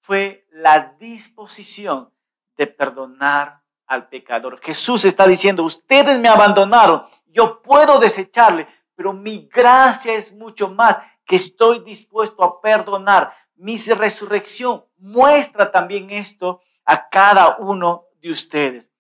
[0.01, 2.13] fue la disposición
[2.57, 4.61] de perdonar al pecador.
[4.61, 10.99] Jesús está diciendo, ustedes me abandonaron, yo puedo desecharle, pero mi gracia es mucho más
[11.25, 13.33] que estoy dispuesto a perdonar.
[13.55, 18.93] Mi resurrección muestra también esto a cada uno de ustedes.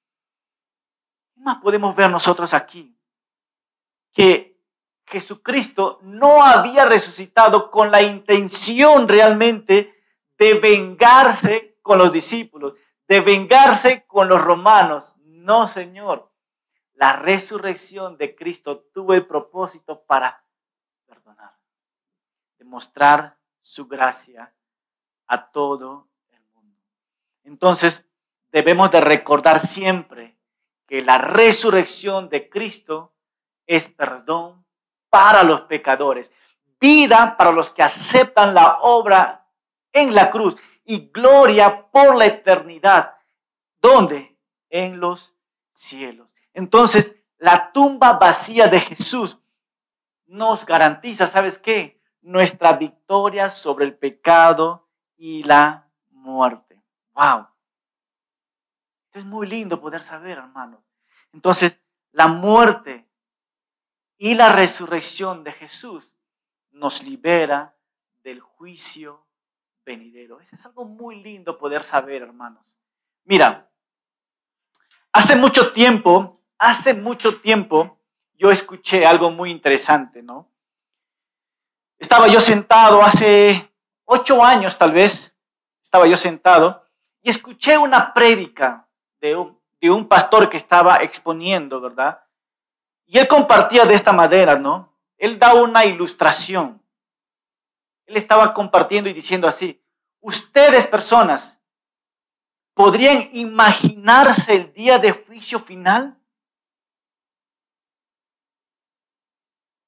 [1.34, 2.97] ¿Qué más podemos ver nosotros aquí?
[4.12, 4.58] Que
[5.06, 9.94] Jesucristo no había resucitado con la intención realmente
[10.38, 12.74] de vengarse con los discípulos,
[13.06, 15.16] de vengarse con los romanos.
[15.24, 16.30] No, Señor.
[16.94, 20.44] La resurrección de Cristo tuvo el propósito para
[21.06, 21.56] perdonar,
[22.58, 24.52] demostrar su gracia
[25.28, 26.76] a todo el mundo.
[27.44, 28.04] Entonces,
[28.50, 30.36] debemos de recordar siempre
[30.88, 33.12] que la resurrección de Cristo
[33.68, 34.64] es perdón
[35.10, 36.32] para los pecadores,
[36.80, 39.46] vida para los que aceptan la obra
[39.92, 43.16] en la cruz y gloria por la eternidad.
[43.80, 44.36] ¿Dónde?
[44.70, 45.34] En los
[45.74, 46.34] cielos.
[46.54, 49.38] Entonces, la tumba vacía de Jesús
[50.26, 52.00] nos garantiza, ¿sabes qué?
[52.22, 56.82] Nuestra victoria sobre el pecado y la muerte.
[57.12, 57.46] ¡Wow!
[59.06, 60.80] Esto es muy lindo poder saber, hermanos.
[61.32, 63.07] Entonces, la muerte
[64.18, 66.14] y la resurrección de Jesús
[66.70, 67.74] nos libera
[68.22, 69.24] del juicio
[69.86, 70.40] venidero.
[70.40, 72.76] Eso es algo muy lindo poder saber, hermanos.
[73.24, 73.70] Mira,
[75.12, 77.98] hace mucho tiempo hace mucho tiempo
[78.34, 80.50] yo escuché algo muy interesante, ¿no?
[81.98, 83.72] Estaba yo sentado hace
[84.04, 85.34] ocho años tal vez,
[85.82, 86.84] estaba yo sentado
[87.22, 88.88] y escuché una prédica
[89.20, 92.22] de un, de un pastor que estaba exponiendo, ¿verdad?
[93.10, 94.92] Y él compartía de esta manera, ¿no?
[95.16, 96.80] Él da una ilustración.
[98.04, 99.82] Él estaba compartiendo y diciendo así,
[100.20, 101.58] ustedes personas,
[102.74, 106.18] ¿podrían imaginarse el día de juicio final?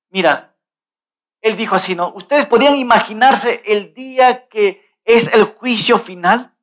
[0.09, 0.57] Mira,
[1.43, 2.15] él dijo así, ¿no?
[2.15, 6.55] ¿Ustedes podían imaginarse el día que es el juicio final?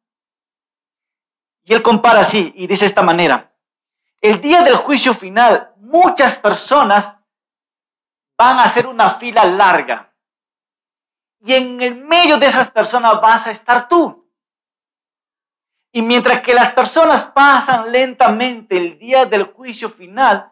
[1.63, 3.46] Y él compara así y dice de esta manera,
[4.27, 7.17] el día del juicio final, muchas personas
[8.37, 10.13] van a hacer una fila larga.
[11.39, 14.29] Y en el medio de esas personas vas a estar tú.
[15.91, 20.51] Y mientras que las personas pasan lentamente el día del juicio final,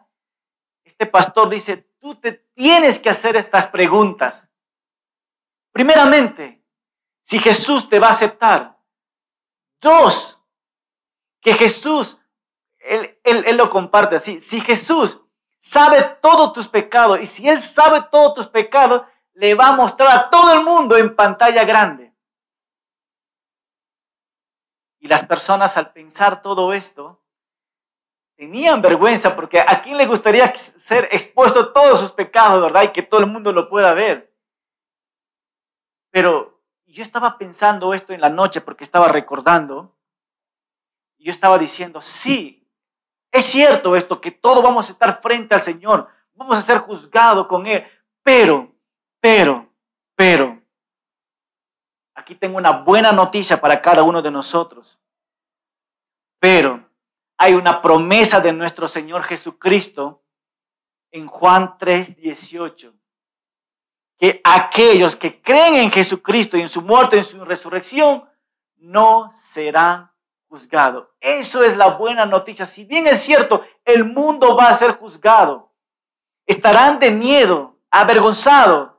[0.84, 4.50] este pastor dice, tú te tienes que hacer estas preguntas.
[5.72, 6.64] Primeramente,
[7.22, 8.78] si Jesús te va a aceptar.
[9.80, 10.40] Dos,
[11.40, 12.18] que Jesús,
[12.88, 15.20] él, él, lo comparte así, si Jesús
[15.58, 19.02] sabe todos tus pecados y si Él sabe todos tus pecados,
[19.34, 22.14] le va a mostrar a todo el mundo en pantalla grande.
[24.98, 27.20] Y las personas al pensar todo esto,
[28.36, 32.82] tenían vergüenza porque a quién le gustaría ser expuesto todos sus pecados, ¿verdad?
[32.84, 34.32] Y que todo el mundo lo pueda ver.
[36.10, 39.94] Pero yo estaba pensando esto en la noche porque estaba recordando.
[41.18, 42.65] Y yo estaba diciendo, sí,
[43.36, 47.46] es cierto esto, que todos vamos a estar frente al Señor, vamos a ser juzgados
[47.46, 47.86] con Él,
[48.22, 48.72] pero,
[49.20, 49.72] pero,
[50.14, 50.60] pero,
[52.14, 54.98] aquí tengo una buena noticia para cada uno de nosotros.
[56.38, 56.88] Pero
[57.38, 60.22] hay una promesa de nuestro Señor Jesucristo
[61.10, 62.96] en Juan 3, 18
[64.18, 68.24] que aquellos que creen en Jesucristo y en su muerte y en su resurrección
[68.76, 70.10] no serán
[70.48, 71.08] juzgados.
[71.20, 72.66] Eso es la buena noticia.
[72.66, 75.72] Si bien es cierto, el mundo va a ser juzgado.
[76.46, 78.90] Estarán de miedo, avergonzados,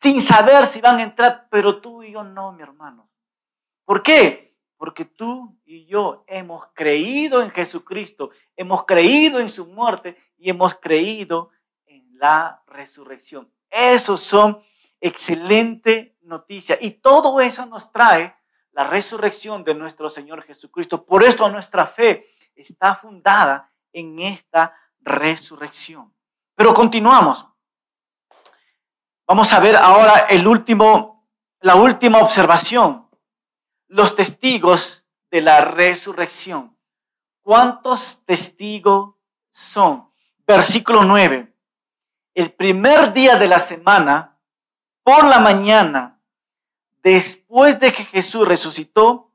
[0.00, 3.08] sin saber si van a entrar, pero tú y yo no, mi hermano.
[3.84, 4.56] ¿Por qué?
[4.76, 10.74] Porque tú y yo hemos creído en Jesucristo, hemos creído en su muerte y hemos
[10.74, 11.50] creído
[11.86, 13.50] en la resurrección.
[13.70, 14.62] Esos son
[15.00, 16.78] excelente noticia.
[16.80, 18.37] Y todo eso nos trae
[18.78, 21.04] la resurrección de nuestro Señor Jesucristo.
[21.04, 26.14] Por eso nuestra fe está fundada en esta resurrección.
[26.54, 27.44] Pero continuamos.
[29.26, 33.10] Vamos a ver ahora el último, la última observación.
[33.88, 36.78] Los testigos de la resurrección.
[37.42, 39.16] ¿Cuántos testigos
[39.50, 40.08] son?
[40.46, 41.52] Versículo 9
[42.34, 44.38] el primer día de la semana,
[45.02, 46.17] por la mañana,
[47.12, 49.32] después de que Jesús resucitó,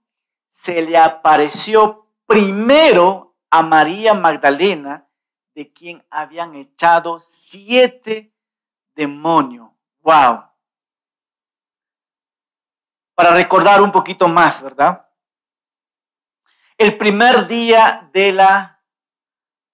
[0.48, 5.10] se le apareció primero a María Magdalena,
[5.56, 8.32] de quien habían echado siete
[8.96, 9.72] demonios.
[10.02, 10.44] ¡Wow!
[13.16, 15.08] Para recordar un poquito más, ¿verdad?
[16.78, 18.84] El primer día de la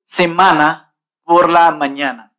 [0.06, 2.34] semana por la mañana.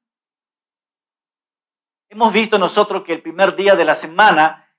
[2.08, 4.69] Hemos visto nosotros que el primer día de la semana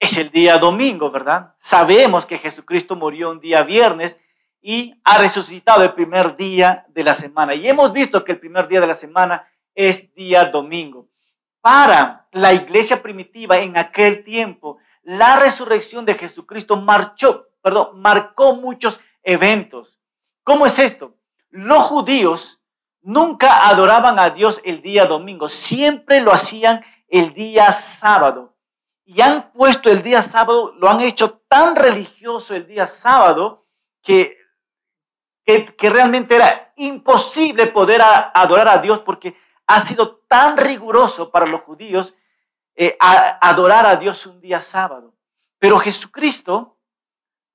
[0.00, 1.54] es el día domingo, ¿verdad?
[1.58, 4.16] Sabemos que Jesucristo murió un día viernes
[4.62, 7.54] y ha resucitado el primer día de la semana.
[7.54, 11.08] Y hemos visto que el primer día de la semana es día domingo.
[11.60, 20.00] Para la iglesia primitiva en aquel tiempo, la resurrección de Jesucristo marcó muchos eventos.
[20.42, 21.14] ¿Cómo es esto?
[21.50, 22.62] Los judíos
[23.02, 28.56] nunca adoraban a Dios el día domingo, siempre lo hacían el día sábado.
[29.10, 33.66] Y han puesto el día sábado, lo han hecho tan religioso el día sábado
[34.02, 34.36] que,
[35.44, 41.62] que, realmente era imposible poder adorar a Dios porque ha sido tan riguroso para los
[41.62, 42.14] judíos
[42.76, 45.12] eh, adorar a Dios un día sábado.
[45.58, 46.78] Pero Jesucristo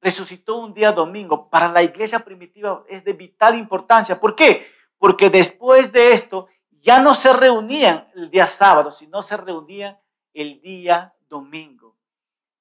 [0.02, 1.50] resucitó un día domingo.
[1.50, 4.20] Para la iglesia primitiva es de vital importancia.
[4.20, 4.68] ¿Por qué?
[4.98, 10.00] porque después de esto ya no se reunían el día sábado, sino se reunían
[10.34, 11.98] el día domingo.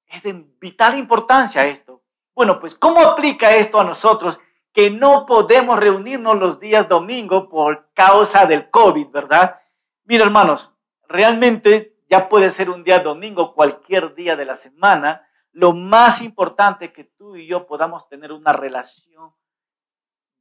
[0.07, 2.03] Es de vital importancia esto.
[2.35, 4.41] Bueno, pues ¿cómo aplica esto a nosotros
[4.73, 9.61] que no podemos reunirnos los días domingo por causa del COVID, verdad?
[10.05, 10.73] Mira, hermanos,
[11.09, 15.29] realmente ya puede ser un día domingo, cualquier día de la semana.
[15.53, 19.33] Lo más importante es que tú y yo podamos tener una relación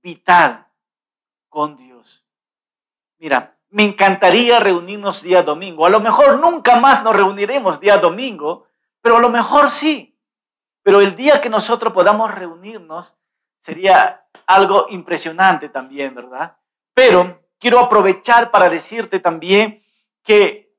[0.01, 0.67] vital
[1.47, 2.25] con Dios.
[3.19, 5.85] Mira, me encantaría reunirnos día domingo.
[5.85, 8.67] A lo mejor nunca más nos reuniremos día domingo,
[9.01, 10.17] pero a lo mejor sí.
[10.83, 13.17] Pero el día que nosotros podamos reunirnos
[13.59, 16.55] sería algo impresionante también, ¿verdad?
[16.93, 19.83] Pero quiero aprovechar para decirte también
[20.23, 20.71] que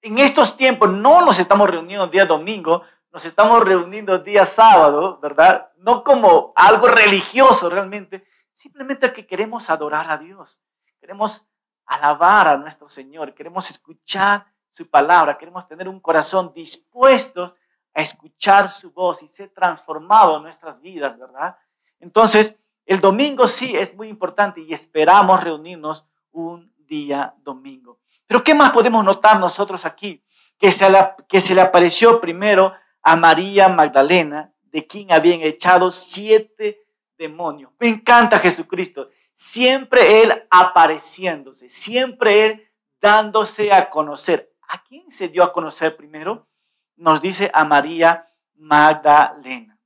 [0.00, 2.82] en estos tiempos no nos estamos reuniendo día domingo,
[3.12, 5.70] nos estamos reuniendo día sábado, ¿verdad?
[5.76, 8.24] No como algo religioso realmente,
[8.60, 10.60] Simplemente que queremos adorar a Dios,
[11.00, 11.48] queremos
[11.90, 17.56] alabar a nuestro Señor, queremos escuchar su palabra, queremos tener un corazón dispuesto
[17.92, 21.56] a escuchar su voz y ser transformado en nuestras vidas, ¿verdad?
[21.98, 27.98] Entonces, el domingo sí es muy importante y esperamos reunirnos un día domingo.
[28.26, 30.22] Pero ¿qué más podemos notar nosotros aquí?
[30.58, 30.88] Que se,
[31.54, 32.72] le apareció primero
[33.02, 36.84] a María Magdalena, de quien habían echado siete
[37.18, 37.72] demonios.
[37.80, 39.10] Me encanta Jesucristo.
[39.40, 42.68] Siempre Él apareciéndose, siempre Él
[43.00, 44.52] dándose a conocer.
[44.68, 46.46] ¿A quién se dio a conocer primero?
[46.96, 49.78] Nos dice a María Magdalena.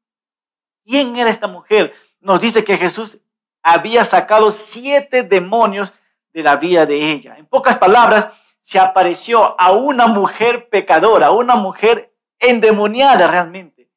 [0.84, 1.94] ¿Quién era esta mujer?
[2.18, 3.20] Nos dice que Jesús
[3.62, 5.92] había sacado siete demonios
[6.32, 7.36] de la vida de ella.
[7.38, 8.28] En pocas palabras,
[8.58, 13.88] se apareció a una mujer pecadora, a una mujer endemoniada realmente.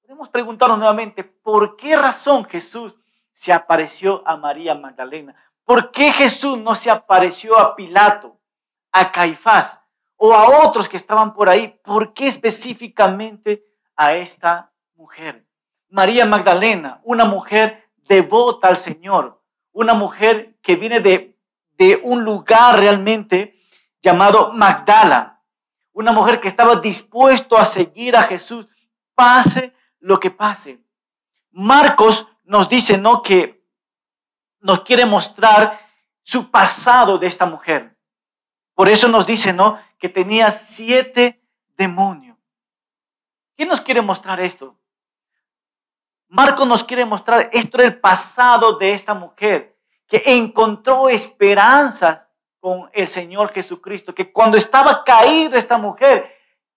[0.00, 2.96] Podemos preguntarnos nuevamente, ¿por qué razón Jesús
[3.32, 5.34] se apareció a María Magdalena?
[5.64, 8.38] ¿Por qué Jesús no se apareció a Pilato,
[8.92, 9.80] a Caifás
[10.16, 11.80] o a otros que estaban por ahí?
[11.82, 13.64] ¿Por qué específicamente
[13.96, 15.46] a esta mujer?
[15.88, 21.38] María Magdalena, una mujer devota al Señor, una mujer que viene de,
[21.76, 23.58] de un lugar realmente
[24.00, 25.42] llamado Magdala,
[25.92, 28.68] una mujer que estaba dispuesto a seguir a Jesús,
[29.14, 30.82] pase lo que pase.
[31.50, 33.22] Marcos nos dice, ¿no?
[33.22, 33.64] Que
[34.60, 35.80] nos quiere mostrar
[36.20, 37.96] su pasado de esta mujer.
[38.74, 39.80] Por eso nos dice, ¿no?
[39.98, 41.42] Que tenía siete
[41.78, 42.36] demonios.
[43.56, 44.76] ¿Quién nos quiere mostrar esto?
[46.28, 52.28] Marcos nos quiere mostrar esto era el pasado de esta mujer, que encontró esperanzas
[52.60, 56.30] con el Señor Jesucristo, que cuando estaba caído esta mujer,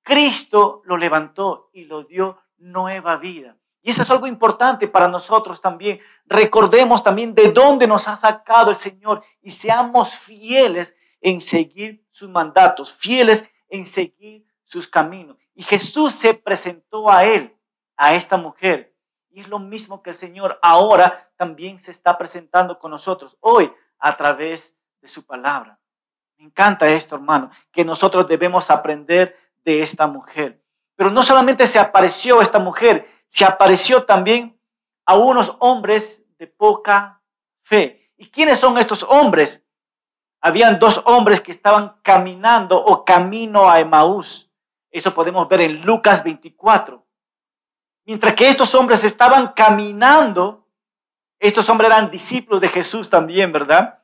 [0.03, 3.57] Cristo lo levantó y lo dio nueva vida.
[3.86, 5.99] Y eso es algo importante para nosotros también.
[6.25, 12.27] Recordemos también de dónde nos ha sacado el Señor y seamos fieles en seguir sus
[12.27, 15.38] mandatos, fieles en seguir sus caminos.
[15.53, 17.55] Y Jesús se presentó a él,
[17.95, 18.91] a esta mujer.
[19.29, 23.71] Y es lo mismo que el Señor ahora también se está presentando con nosotros hoy
[23.99, 25.79] a través de su palabra.
[26.39, 30.59] Me encanta esto, hermano, que nosotros debemos aprender de esta mujer.
[30.95, 34.59] Pero no solamente se apareció esta mujer, se apareció también
[35.05, 37.21] a unos hombres de poca
[37.63, 38.11] fe.
[38.17, 39.63] ¿Y quiénes son estos hombres?
[40.41, 44.51] Habían dos hombres que estaban caminando o camino a Emaús.
[44.91, 47.05] Eso podemos ver en Lucas 24.
[48.05, 50.67] Mientras que estos hombres estaban caminando,
[51.39, 54.03] estos hombres eran discípulos de Jesús también, ¿verdad?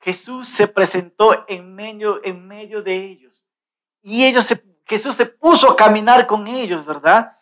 [0.00, 3.44] Jesús se presentó en medio, en medio de ellos.
[4.00, 4.52] Y ellos
[4.84, 7.38] Jesús se puso a caminar con ellos, ¿verdad?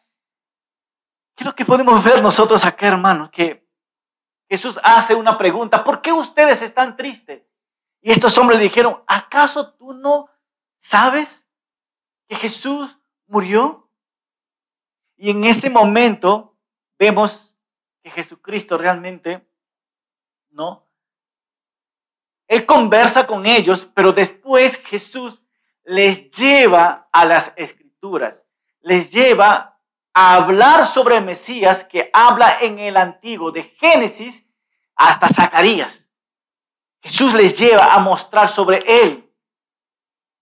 [1.40, 3.30] ¿Qué es lo que podemos ver nosotros acá, hermanos?
[3.30, 3.66] Que
[4.46, 7.42] Jesús hace una pregunta, ¿por qué ustedes están tristes?
[8.02, 10.28] Y estos hombres le dijeron, ¿acaso tú no
[10.76, 11.48] sabes
[12.28, 13.90] que Jesús murió?
[15.16, 16.58] Y en ese momento
[16.98, 17.56] vemos
[18.02, 19.48] que Jesucristo realmente,
[20.50, 20.86] ¿no?
[22.48, 25.40] Él conversa con ellos, pero después Jesús
[25.84, 28.46] les lleva a las escrituras,
[28.82, 29.69] les lleva
[30.12, 34.48] a hablar sobre Mesías que habla en el antiguo, de Génesis
[34.94, 36.10] hasta Zacarías.
[37.00, 39.32] Jesús les lleva a mostrar sobre él.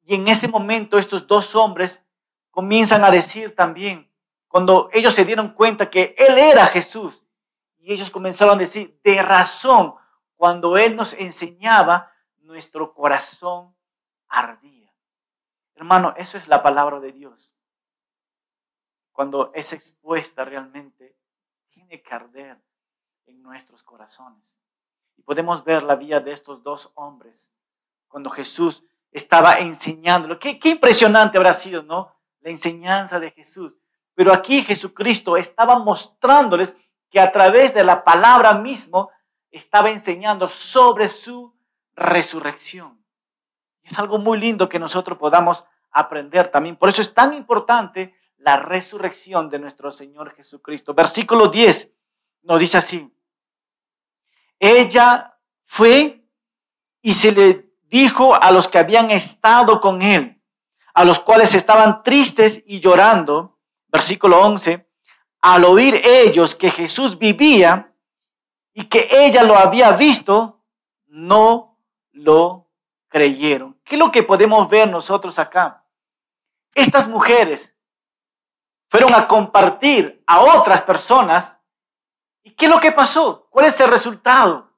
[0.03, 2.05] Y en ese momento estos dos hombres
[2.51, 4.11] comienzan a decir también,
[4.49, 7.23] cuando ellos se dieron cuenta que él era Jesús,
[7.79, 9.95] y ellos comenzaron a decir, de razón,
[10.37, 13.75] cuando Él nos enseñaba, nuestro corazón
[14.29, 14.93] ardía.
[15.75, 17.58] Hermano, eso es la palabra de Dios.
[19.19, 21.17] Cuando es expuesta realmente,
[21.71, 22.57] tiene que arder
[23.27, 24.57] en nuestros corazones.
[25.17, 27.53] Y podemos ver la vida de estos dos hombres
[28.07, 30.39] cuando Jesús estaba enseñándolo.
[30.39, 32.15] Qué, qué impresionante habrá sido, ¿no?
[32.43, 33.77] La enseñanza de Jesús.
[34.15, 36.77] Pero aquí Jesucristo estaba mostrándoles
[37.11, 39.11] que a través de la palabra mismo
[39.51, 41.53] estaba enseñando sobre su
[41.97, 43.05] resurrección.
[43.83, 46.77] Es algo muy lindo que nosotros podamos aprender también.
[46.77, 50.95] Por eso es tan importante la resurrección de nuestro Señor Jesucristo.
[50.95, 51.93] Versículo 10
[52.43, 53.13] nos dice así.
[54.59, 56.25] Ella fue
[57.03, 60.41] y se le dijo a los que habían estado con él,
[60.95, 63.59] a los cuales estaban tristes y llorando,
[63.89, 64.87] versículo 11,
[65.41, 67.89] al oír ellos que Jesús vivía,
[68.79, 70.63] y que ella lo había visto,
[71.09, 71.81] no
[72.13, 72.71] lo
[73.09, 73.77] creyeron.
[73.83, 75.85] ¿Qué es lo que podemos ver nosotros acá?
[76.77, 77.75] Estas mujeres
[78.89, 81.61] fueron a compartir a otras personas.
[82.43, 83.47] ¿Y qué es lo que pasó?
[83.51, 84.69] ¿Cuál es el resultado?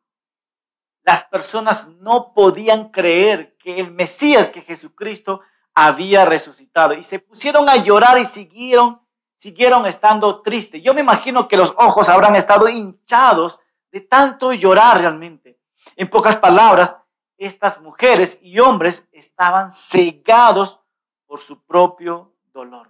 [1.02, 5.40] Las personas no podían creer que el Mesías, que Jesucristo,
[5.74, 6.94] había resucitado.
[6.94, 9.00] Y se pusieron a llorar y siguieron,
[9.36, 10.82] siguieron estando tristes.
[10.82, 15.58] Yo me imagino que los ojos habrán estado hinchados de tanto llorar realmente.
[15.96, 16.96] En pocas palabras,
[17.38, 20.80] estas mujeres y hombres estaban cegados
[21.26, 22.89] por su propio dolor.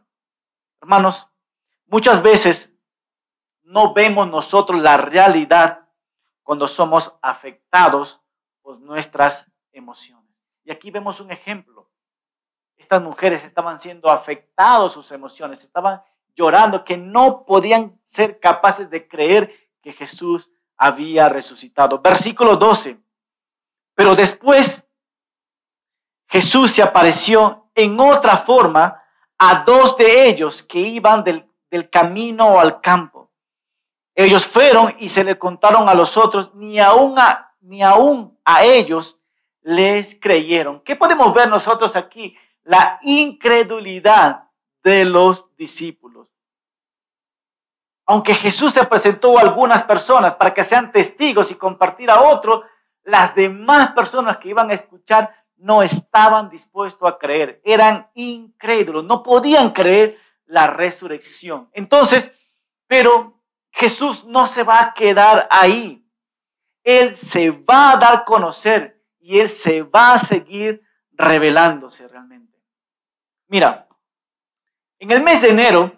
[0.81, 1.29] Hermanos,
[1.87, 2.73] muchas veces
[3.63, 5.89] no vemos nosotros la realidad
[6.43, 8.21] cuando somos afectados
[8.63, 10.35] por nuestras emociones.
[10.65, 11.89] Y aquí vemos un ejemplo.
[12.77, 16.03] Estas mujeres estaban siendo afectados sus emociones, estaban
[16.35, 22.01] llorando, que no podían ser capaces de creer que Jesús había resucitado.
[22.01, 22.99] Versículo 12.
[23.95, 24.83] Pero después
[26.27, 29.00] Jesús se apareció en otra forma
[29.43, 31.49] a dos de ellos que iban del,
[31.89, 33.31] camino al campo.
[34.15, 38.65] Ellos fueron y se le contaron a los otros, ni aún a, ni aún a
[38.65, 39.19] ellos
[39.63, 40.81] les creyeron.
[40.81, 42.37] ¿Qué podemos ver nosotros aquí?
[42.65, 44.51] La incredulidad
[44.83, 46.29] de los discípulos.
[48.05, 52.65] Aunque Jesús se presentó a algunas personas para que sean testigos y compartir a otros,
[53.05, 59.23] las demás personas que iban a escuchar no estaban dispuestos a creer, eran incrédulos, no
[59.23, 61.71] podían creer la resurrección.
[61.73, 62.33] Entonces,
[62.87, 63.41] pero
[63.71, 66.05] Jesús no se va a quedar ahí.
[66.83, 70.83] Él se va a dar a conocer y Él se va a seguir
[71.13, 72.59] revelándose realmente.
[73.49, 73.87] Mira,
[74.99, 75.93] en el mes de enero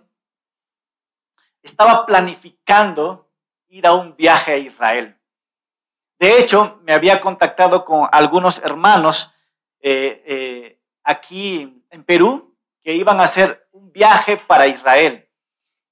[1.63, 3.31] estaba planificando
[3.69, 5.19] ir a un viaje a Israel.
[6.19, 9.33] De hecho, me había contactado con algunos hermanos
[9.83, 15.29] eh, eh, aquí en Perú que iban a hacer un viaje para Israel.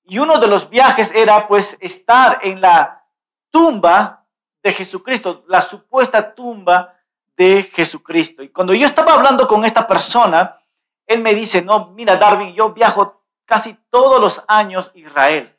[0.05, 3.05] Y uno de los viajes era pues estar en la
[3.51, 4.27] tumba
[4.63, 6.97] de Jesucristo, la supuesta tumba
[7.37, 8.43] de Jesucristo.
[8.43, 10.63] Y cuando yo estaba hablando con esta persona,
[11.07, 15.57] él me dice, no, mira Darwin, yo viajo casi todos los años a Israel.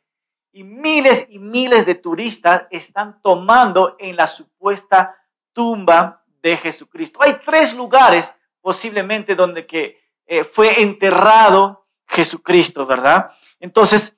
[0.54, 5.18] Y miles y miles de turistas están tomando en la supuesta
[5.54, 7.22] tumba de Jesucristo.
[7.22, 13.32] Hay tres lugares posiblemente donde que eh, fue enterrado Jesucristo, ¿verdad?
[13.60, 14.18] Entonces,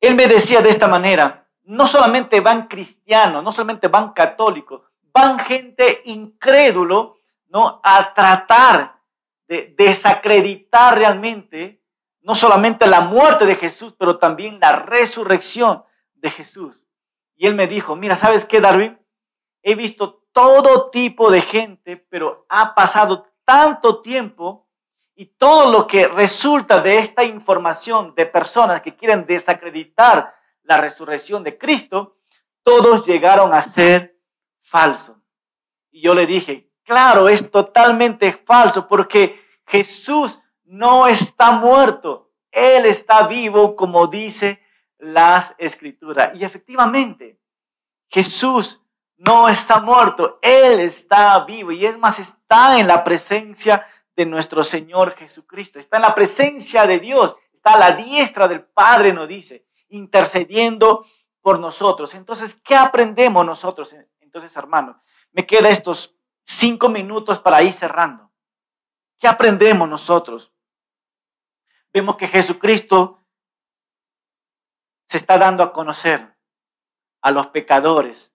[0.00, 4.82] él me decía de esta manera, no solamente van cristianos, no solamente van católicos,
[5.12, 7.80] van gente incrédulo, ¿no?
[7.84, 9.00] A tratar
[9.46, 11.82] de desacreditar realmente
[12.22, 15.84] no solamente la muerte de Jesús, pero también la resurrección
[16.14, 16.86] de Jesús.
[17.36, 18.98] Y él me dijo, mira, ¿sabes qué, Darwin?
[19.62, 24.68] He visto todo tipo de gente, pero ha pasado tanto tiempo
[25.14, 31.44] y todo lo que resulta de esta información de personas que quieren desacreditar la resurrección
[31.44, 32.16] de Cristo,
[32.62, 34.18] todos llegaron a ser
[34.62, 35.16] falsos.
[35.90, 43.26] Y yo le dije, claro, es totalmente falso porque Jesús no está muerto, Él está
[43.26, 44.62] vivo, como dice
[44.98, 46.30] las escrituras.
[46.34, 47.38] Y efectivamente,
[48.08, 48.81] Jesús
[49.26, 54.62] no está muerto, Él está vivo y es más, está en la presencia de nuestro
[54.64, 59.28] Señor Jesucristo, está en la presencia de Dios, está a la diestra del Padre, nos
[59.28, 61.06] dice, intercediendo
[61.40, 62.14] por nosotros.
[62.14, 63.94] Entonces, ¿qué aprendemos nosotros?
[64.20, 65.02] Entonces, hermano,
[65.32, 68.30] me queda estos cinco minutos para ir cerrando.
[69.18, 70.52] ¿Qué aprendemos nosotros?
[71.92, 73.22] vemos que Jesucristo
[75.06, 76.36] se está dando a conocer
[77.20, 78.31] a los pecadores,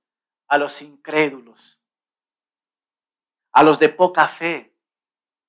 [0.48, 1.80] a los incrédulos,
[3.52, 4.76] a los de poca fe.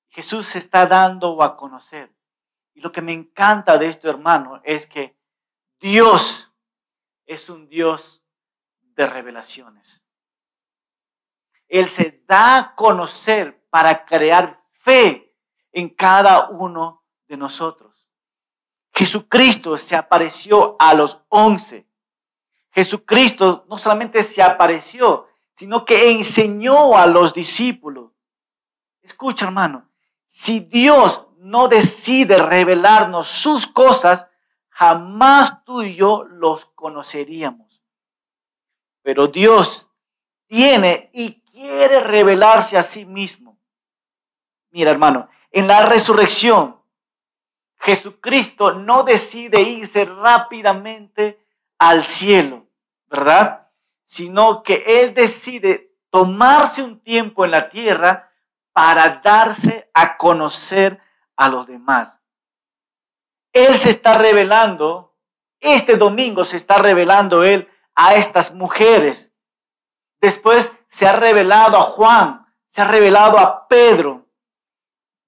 [0.09, 2.13] Jesús se está dando a conocer.
[2.73, 5.17] Y lo que me encanta de esto, hermano, es que
[5.79, 6.51] Dios
[7.25, 8.23] es un Dios
[8.81, 10.03] de revelaciones.
[11.67, 15.35] Él se da a conocer para crear fe
[15.71, 18.09] en cada uno de nosotros.
[18.93, 21.88] Jesucristo se apareció a los once.
[22.79, 28.13] Jesucristo no solamente se apareció, sino que enseñó a los discípulos.
[29.01, 29.89] Escucha, hermano,
[30.25, 34.29] si Dios no decide revelarnos sus cosas,
[34.69, 37.83] jamás tú y yo los conoceríamos.
[39.01, 39.89] Pero Dios
[40.47, 43.59] tiene y quiere revelarse a sí mismo.
[44.71, 46.79] Mira, hermano, en la resurrección,
[47.75, 51.45] Jesucristo no decide irse rápidamente
[51.79, 52.67] al cielo,
[53.09, 53.69] ¿verdad?
[54.03, 58.31] Sino que Él decide tomarse un tiempo en la tierra
[58.73, 61.01] para darse a conocer
[61.35, 62.21] a los demás.
[63.51, 65.17] Él se está revelando,
[65.59, 69.33] este domingo se está revelando Él a estas mujeres.
[70.21, 74.27] Después se ha revelado a Juan, se ha revelado a Pedro,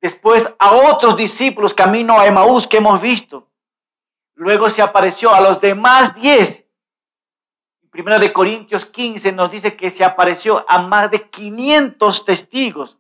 [0.01, 3.49] después a otros discípulos camino a Emaús que hemos visto.
[4.34, 6.61] Luego se apareció a los demás diez.
[7.93, 12.97] 1 de Corintios 15 nos dice que se apareció a más de 500 testigos.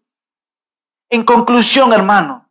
[1.09, 2.49] En conclusión, hermano,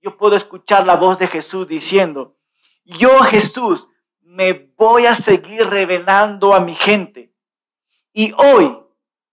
[0.00, 2.36] yo puedo escuchar la voz de Jesús diciendo,
[2.84, 3.88] yo Jesús
[4.20, 7.34] me voy a seguir revelando a mi gente.
[8.12, 8.78] Y hoy,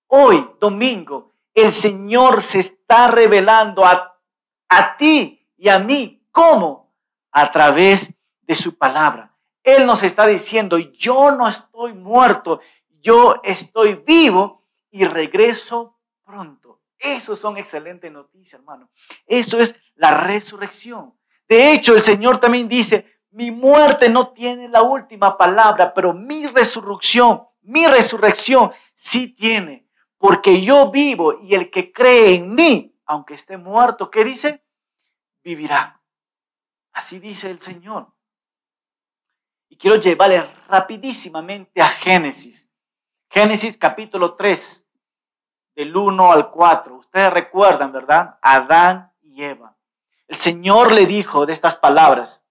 [0.08, 4.20] hoy, domingo, el Señor se está revelando a,
[4.68, 6.26] a ti y a mí.
[6.32, 6.94] ¿Cómo?
[7.32, 9.33] A través de su palabra.
[9.64, 12.60] Él nos está diciendo, yo no estoy muerto,
[13.00, 16.82] yo estoy vivo y regreso pronto.
[17.00, 18.90] Eso son excelentes noticias, hermano.
[19.26, 21.14] Eso es la resurrección.
[21.48, 26.48] De hecho, el Señor también dice, mi muerte no tiene la última palabra, pero mi
[26.48, 29.88] resurrección, mi resurrección sí tiene,
[30.18, 34.64] porque yo vivo y el que cree en mí, aunque esté muerto, ¿qué dice?
[35.44, 36.02] Vivirá.
[36.94, 38.14] Así dice el Señor.
[39.74, 42.70] Y quiero llevarle rapidísimamente a Génesis.
[43.28, 44.88] Génesis capítulo 3,
[45.76, 46.98] del 1 al 4.
[46.98, 48.38] Ustedes recuerdan, ¿verdad?
[48.40, 49.76] Adán y Eva.
[50.28, 52.46] El Señor le dijo de estas palabras,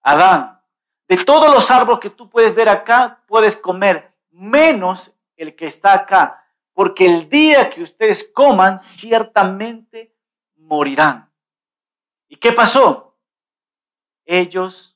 [0.00, 0.58] Adán,
[1.06, 5.92] de todos los árboles que tú puedes ver acá, puedes comer, menos el que está
[5.92, 10.16] acá, porque el día que ustedes coman, ciertamente
[10.54, 11.30] morirán.
[12.26, 13.18] ¿Y qué pasó?
[14.24, 14.95] Ellos.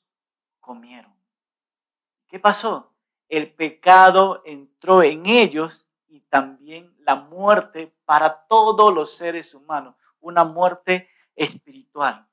[2.31, 2.93] ¿Qué pasó?
[3.27, 10.45] El pecado entró en ellos y también la muerte para todos los seres humanos, una
[10.45, 12.25] muerte espiritual.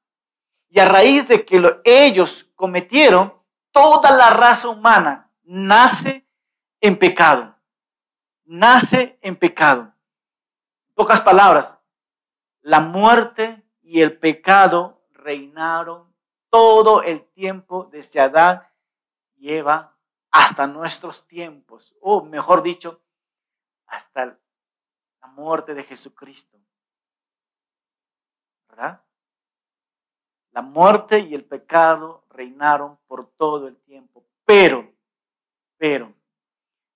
[0.69, 3.35] Y a raíz de que ellos cometieron,
[3.73, 6.25] toda la raza humana nace
[6.81, 7.57] en pecado.
[8.45, 9.93] Nace en pecado.
[10.87, 11.77] En pocas palabras,
[12.61, 16.15] la muerte y el pecado reinaron
[16.51, 18.68] todo el tiempo desde Adán
[19.39, 19.97] lleva
[20.31, 23.03] hasta nuestros tiempos, o mejor dicho,
[23.87, 24.39] hasta
[25.21, 26.59] la muerte de Jesucristo.
[28.69, 29.03] ¿Verdad?
[30.53, 34.91] La muerte y el pecado reinaron por todo el tiempo, pero,
[35.77, 36.15] pero,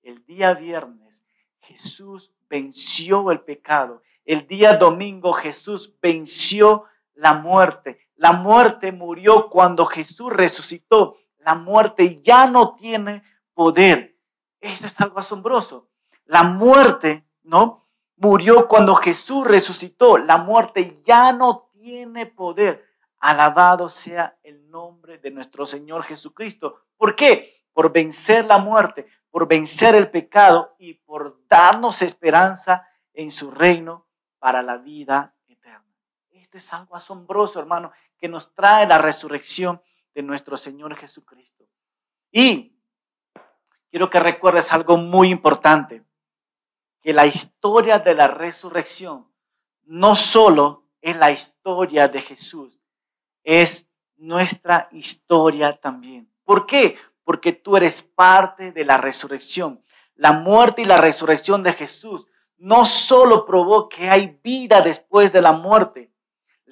[0.02, 1.24] el día viernes
[1.60, 4.02] Jesús venció el pecado.
[4.24, 6.84] El día domingo Jesús venció
[7.14, 7.98] la muerte.
[8.16, 13.22] La muerte murió cuando Jesús resucitó la muerte ya no tiene
[13.54, 14.16] poder.
[14.60, 15.88] Eso es algo asombroso.
[16.24, 17.88] La muerte, ¿no?
[18.16, 20.18] Murió cuando Jesús resucitó.
[20.18, 22.86] La muerte ya no tiene poder.
[23.18, 26.80] Alabado sea el nombre de nuestro Señor Jesucristo.
[26.96, 27.64] ¿Por qué?
[27.72, 34.06] Por vencer la muerte, por vencer el pecado y por darnos esperanza en su reino
[34.38, 35.84] para la vida eterna.
[36.30, 39.80] Esto es algo asombroso, hermano, que nos trae la resurrección
[40.14, 41.68] de nuestro Señor Jesucristo.
[42.30, 42.76] Y
[43.90, 46.04] quiero que recuerdes algo muy importante,
[47.00, 49.30] que la historia de la resurrección
[49.84, 52.80] no solo es la historia de Jesús,
[53.42, 56.32] es nuestra historia también.
[56.44, 56.96] ¿Por qué?
[57.24, 59.82] Porque tú eres parte de la resurrección.
[60.14, 65.42] La muerte y la resurrección de Jesús no solo probó que hay vida después de
[65.42, 66.11] la muerte,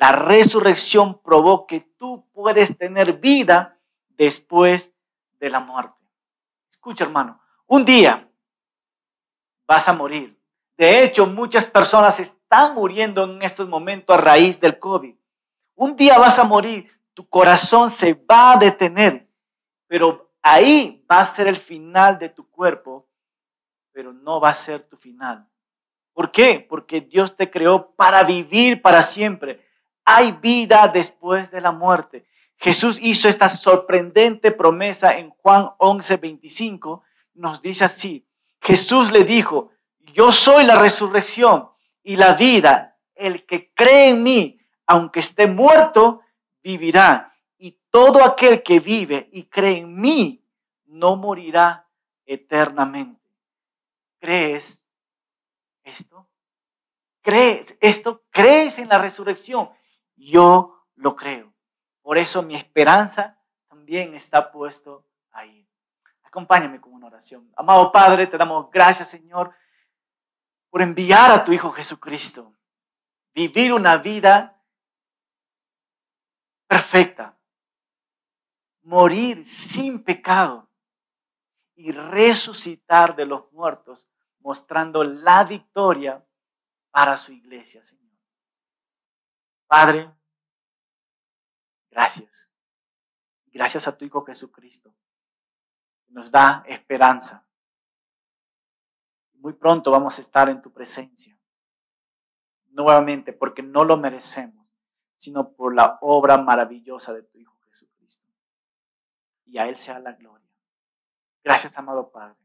[0.01, 3.79] la resurrección probó que tú puedes tener vida
[4.09, 4.95] después
[5.39, 5.95] de la muerte.
[6.71, 8.27] Escucha, hermano, un día
[9.69, 10.41] vas a morir.
[10.79, 15.15] De hecho, muchas personas están muriendo en estos momentos a raíz del COVID.
[15.75, 19.29] Un día vas a morir, tu corazón se va a detener,
[19.87, 23.07] pero ahí va a ser el final de tu cuerpo,
[23.93, 25.47] pero no va a ser tu final.
[26.15, 26.67] ¿Por qué?
[26.67, 29.69] Porque Dios te creó para vivir para siempre
[30.05, 32.27] hay vida después de la muerte.
[32.57, 37.03] Jesús hizo esta sorprendente promesa en Juan 11, 25.
[37.35, 38.27] Nos dice así,
[38.61, 39.71] Jesús le dijo,
[40.13, 41.71] yo soy la resurrección
[42.03, 42.99] y la vida.
[43.15, 46.21] El que cree en mí, aunque esté muerto,
[46.63, 47.35] vivirá.
[47.59, 50.45] Y todo aquel que vive y cree en mí,
[50.87, 51.89] no morirá
[52.27, 53.21] eternamente.
[54.19, 54.85] ¿Crees
[55.83, 56.29] esto?
[57.23, 58.23] ¿Crees esto?
[58.31, 59.71] ¿Crees en la resurrección?
[60.21, 61.53] Yo lo creo.
[62.03, 65.67] Por eso mi esperanza también está puesto ahí.
[66.23, 67.51] Acompáñame con una oración.
[67.57, 69.55] Amado Padre, te damos gracias, Señor,
[70.69, 72.55] por enviar a tu Hijo Jesucristo.
[73.33, 74.63] Vivir una vida
[76.67, 77.39] perfecta.
[78.83, 80.69] Morir sin pecado
[81.75, 84.09] y resucitar de los muertos,
[84.41, 86.25] mostrando la victoria
[86.91, 88.10] para su iglesia, Señor.
[89.71, 90.13] Padre,
[91.93, 92.51] gracias.
[93.53, 94.93] Gracias a tu Hijo Jesucristo.
[96.09, 97.47] nos da esperanza.
[99.35, 101.39] Muy pronto vamos a estar en tu presencia.
[102.71, 104.67] Nuevamente, porque no lo merecemos,
[105.15, 108.29] sino por la obra maravillosa de tu Hijo Jesucristo.
[109.45, 110.51] Y a Él sea la gloria.
[111.45, 112.41] Gracias, amado Padre.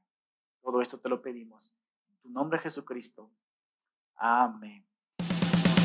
[0.62, 1.74] Todo esto te lo pedimos.
[2.08, 3.32] En tu nombre, Jesucristo.
[4.14, 4.86] Amén.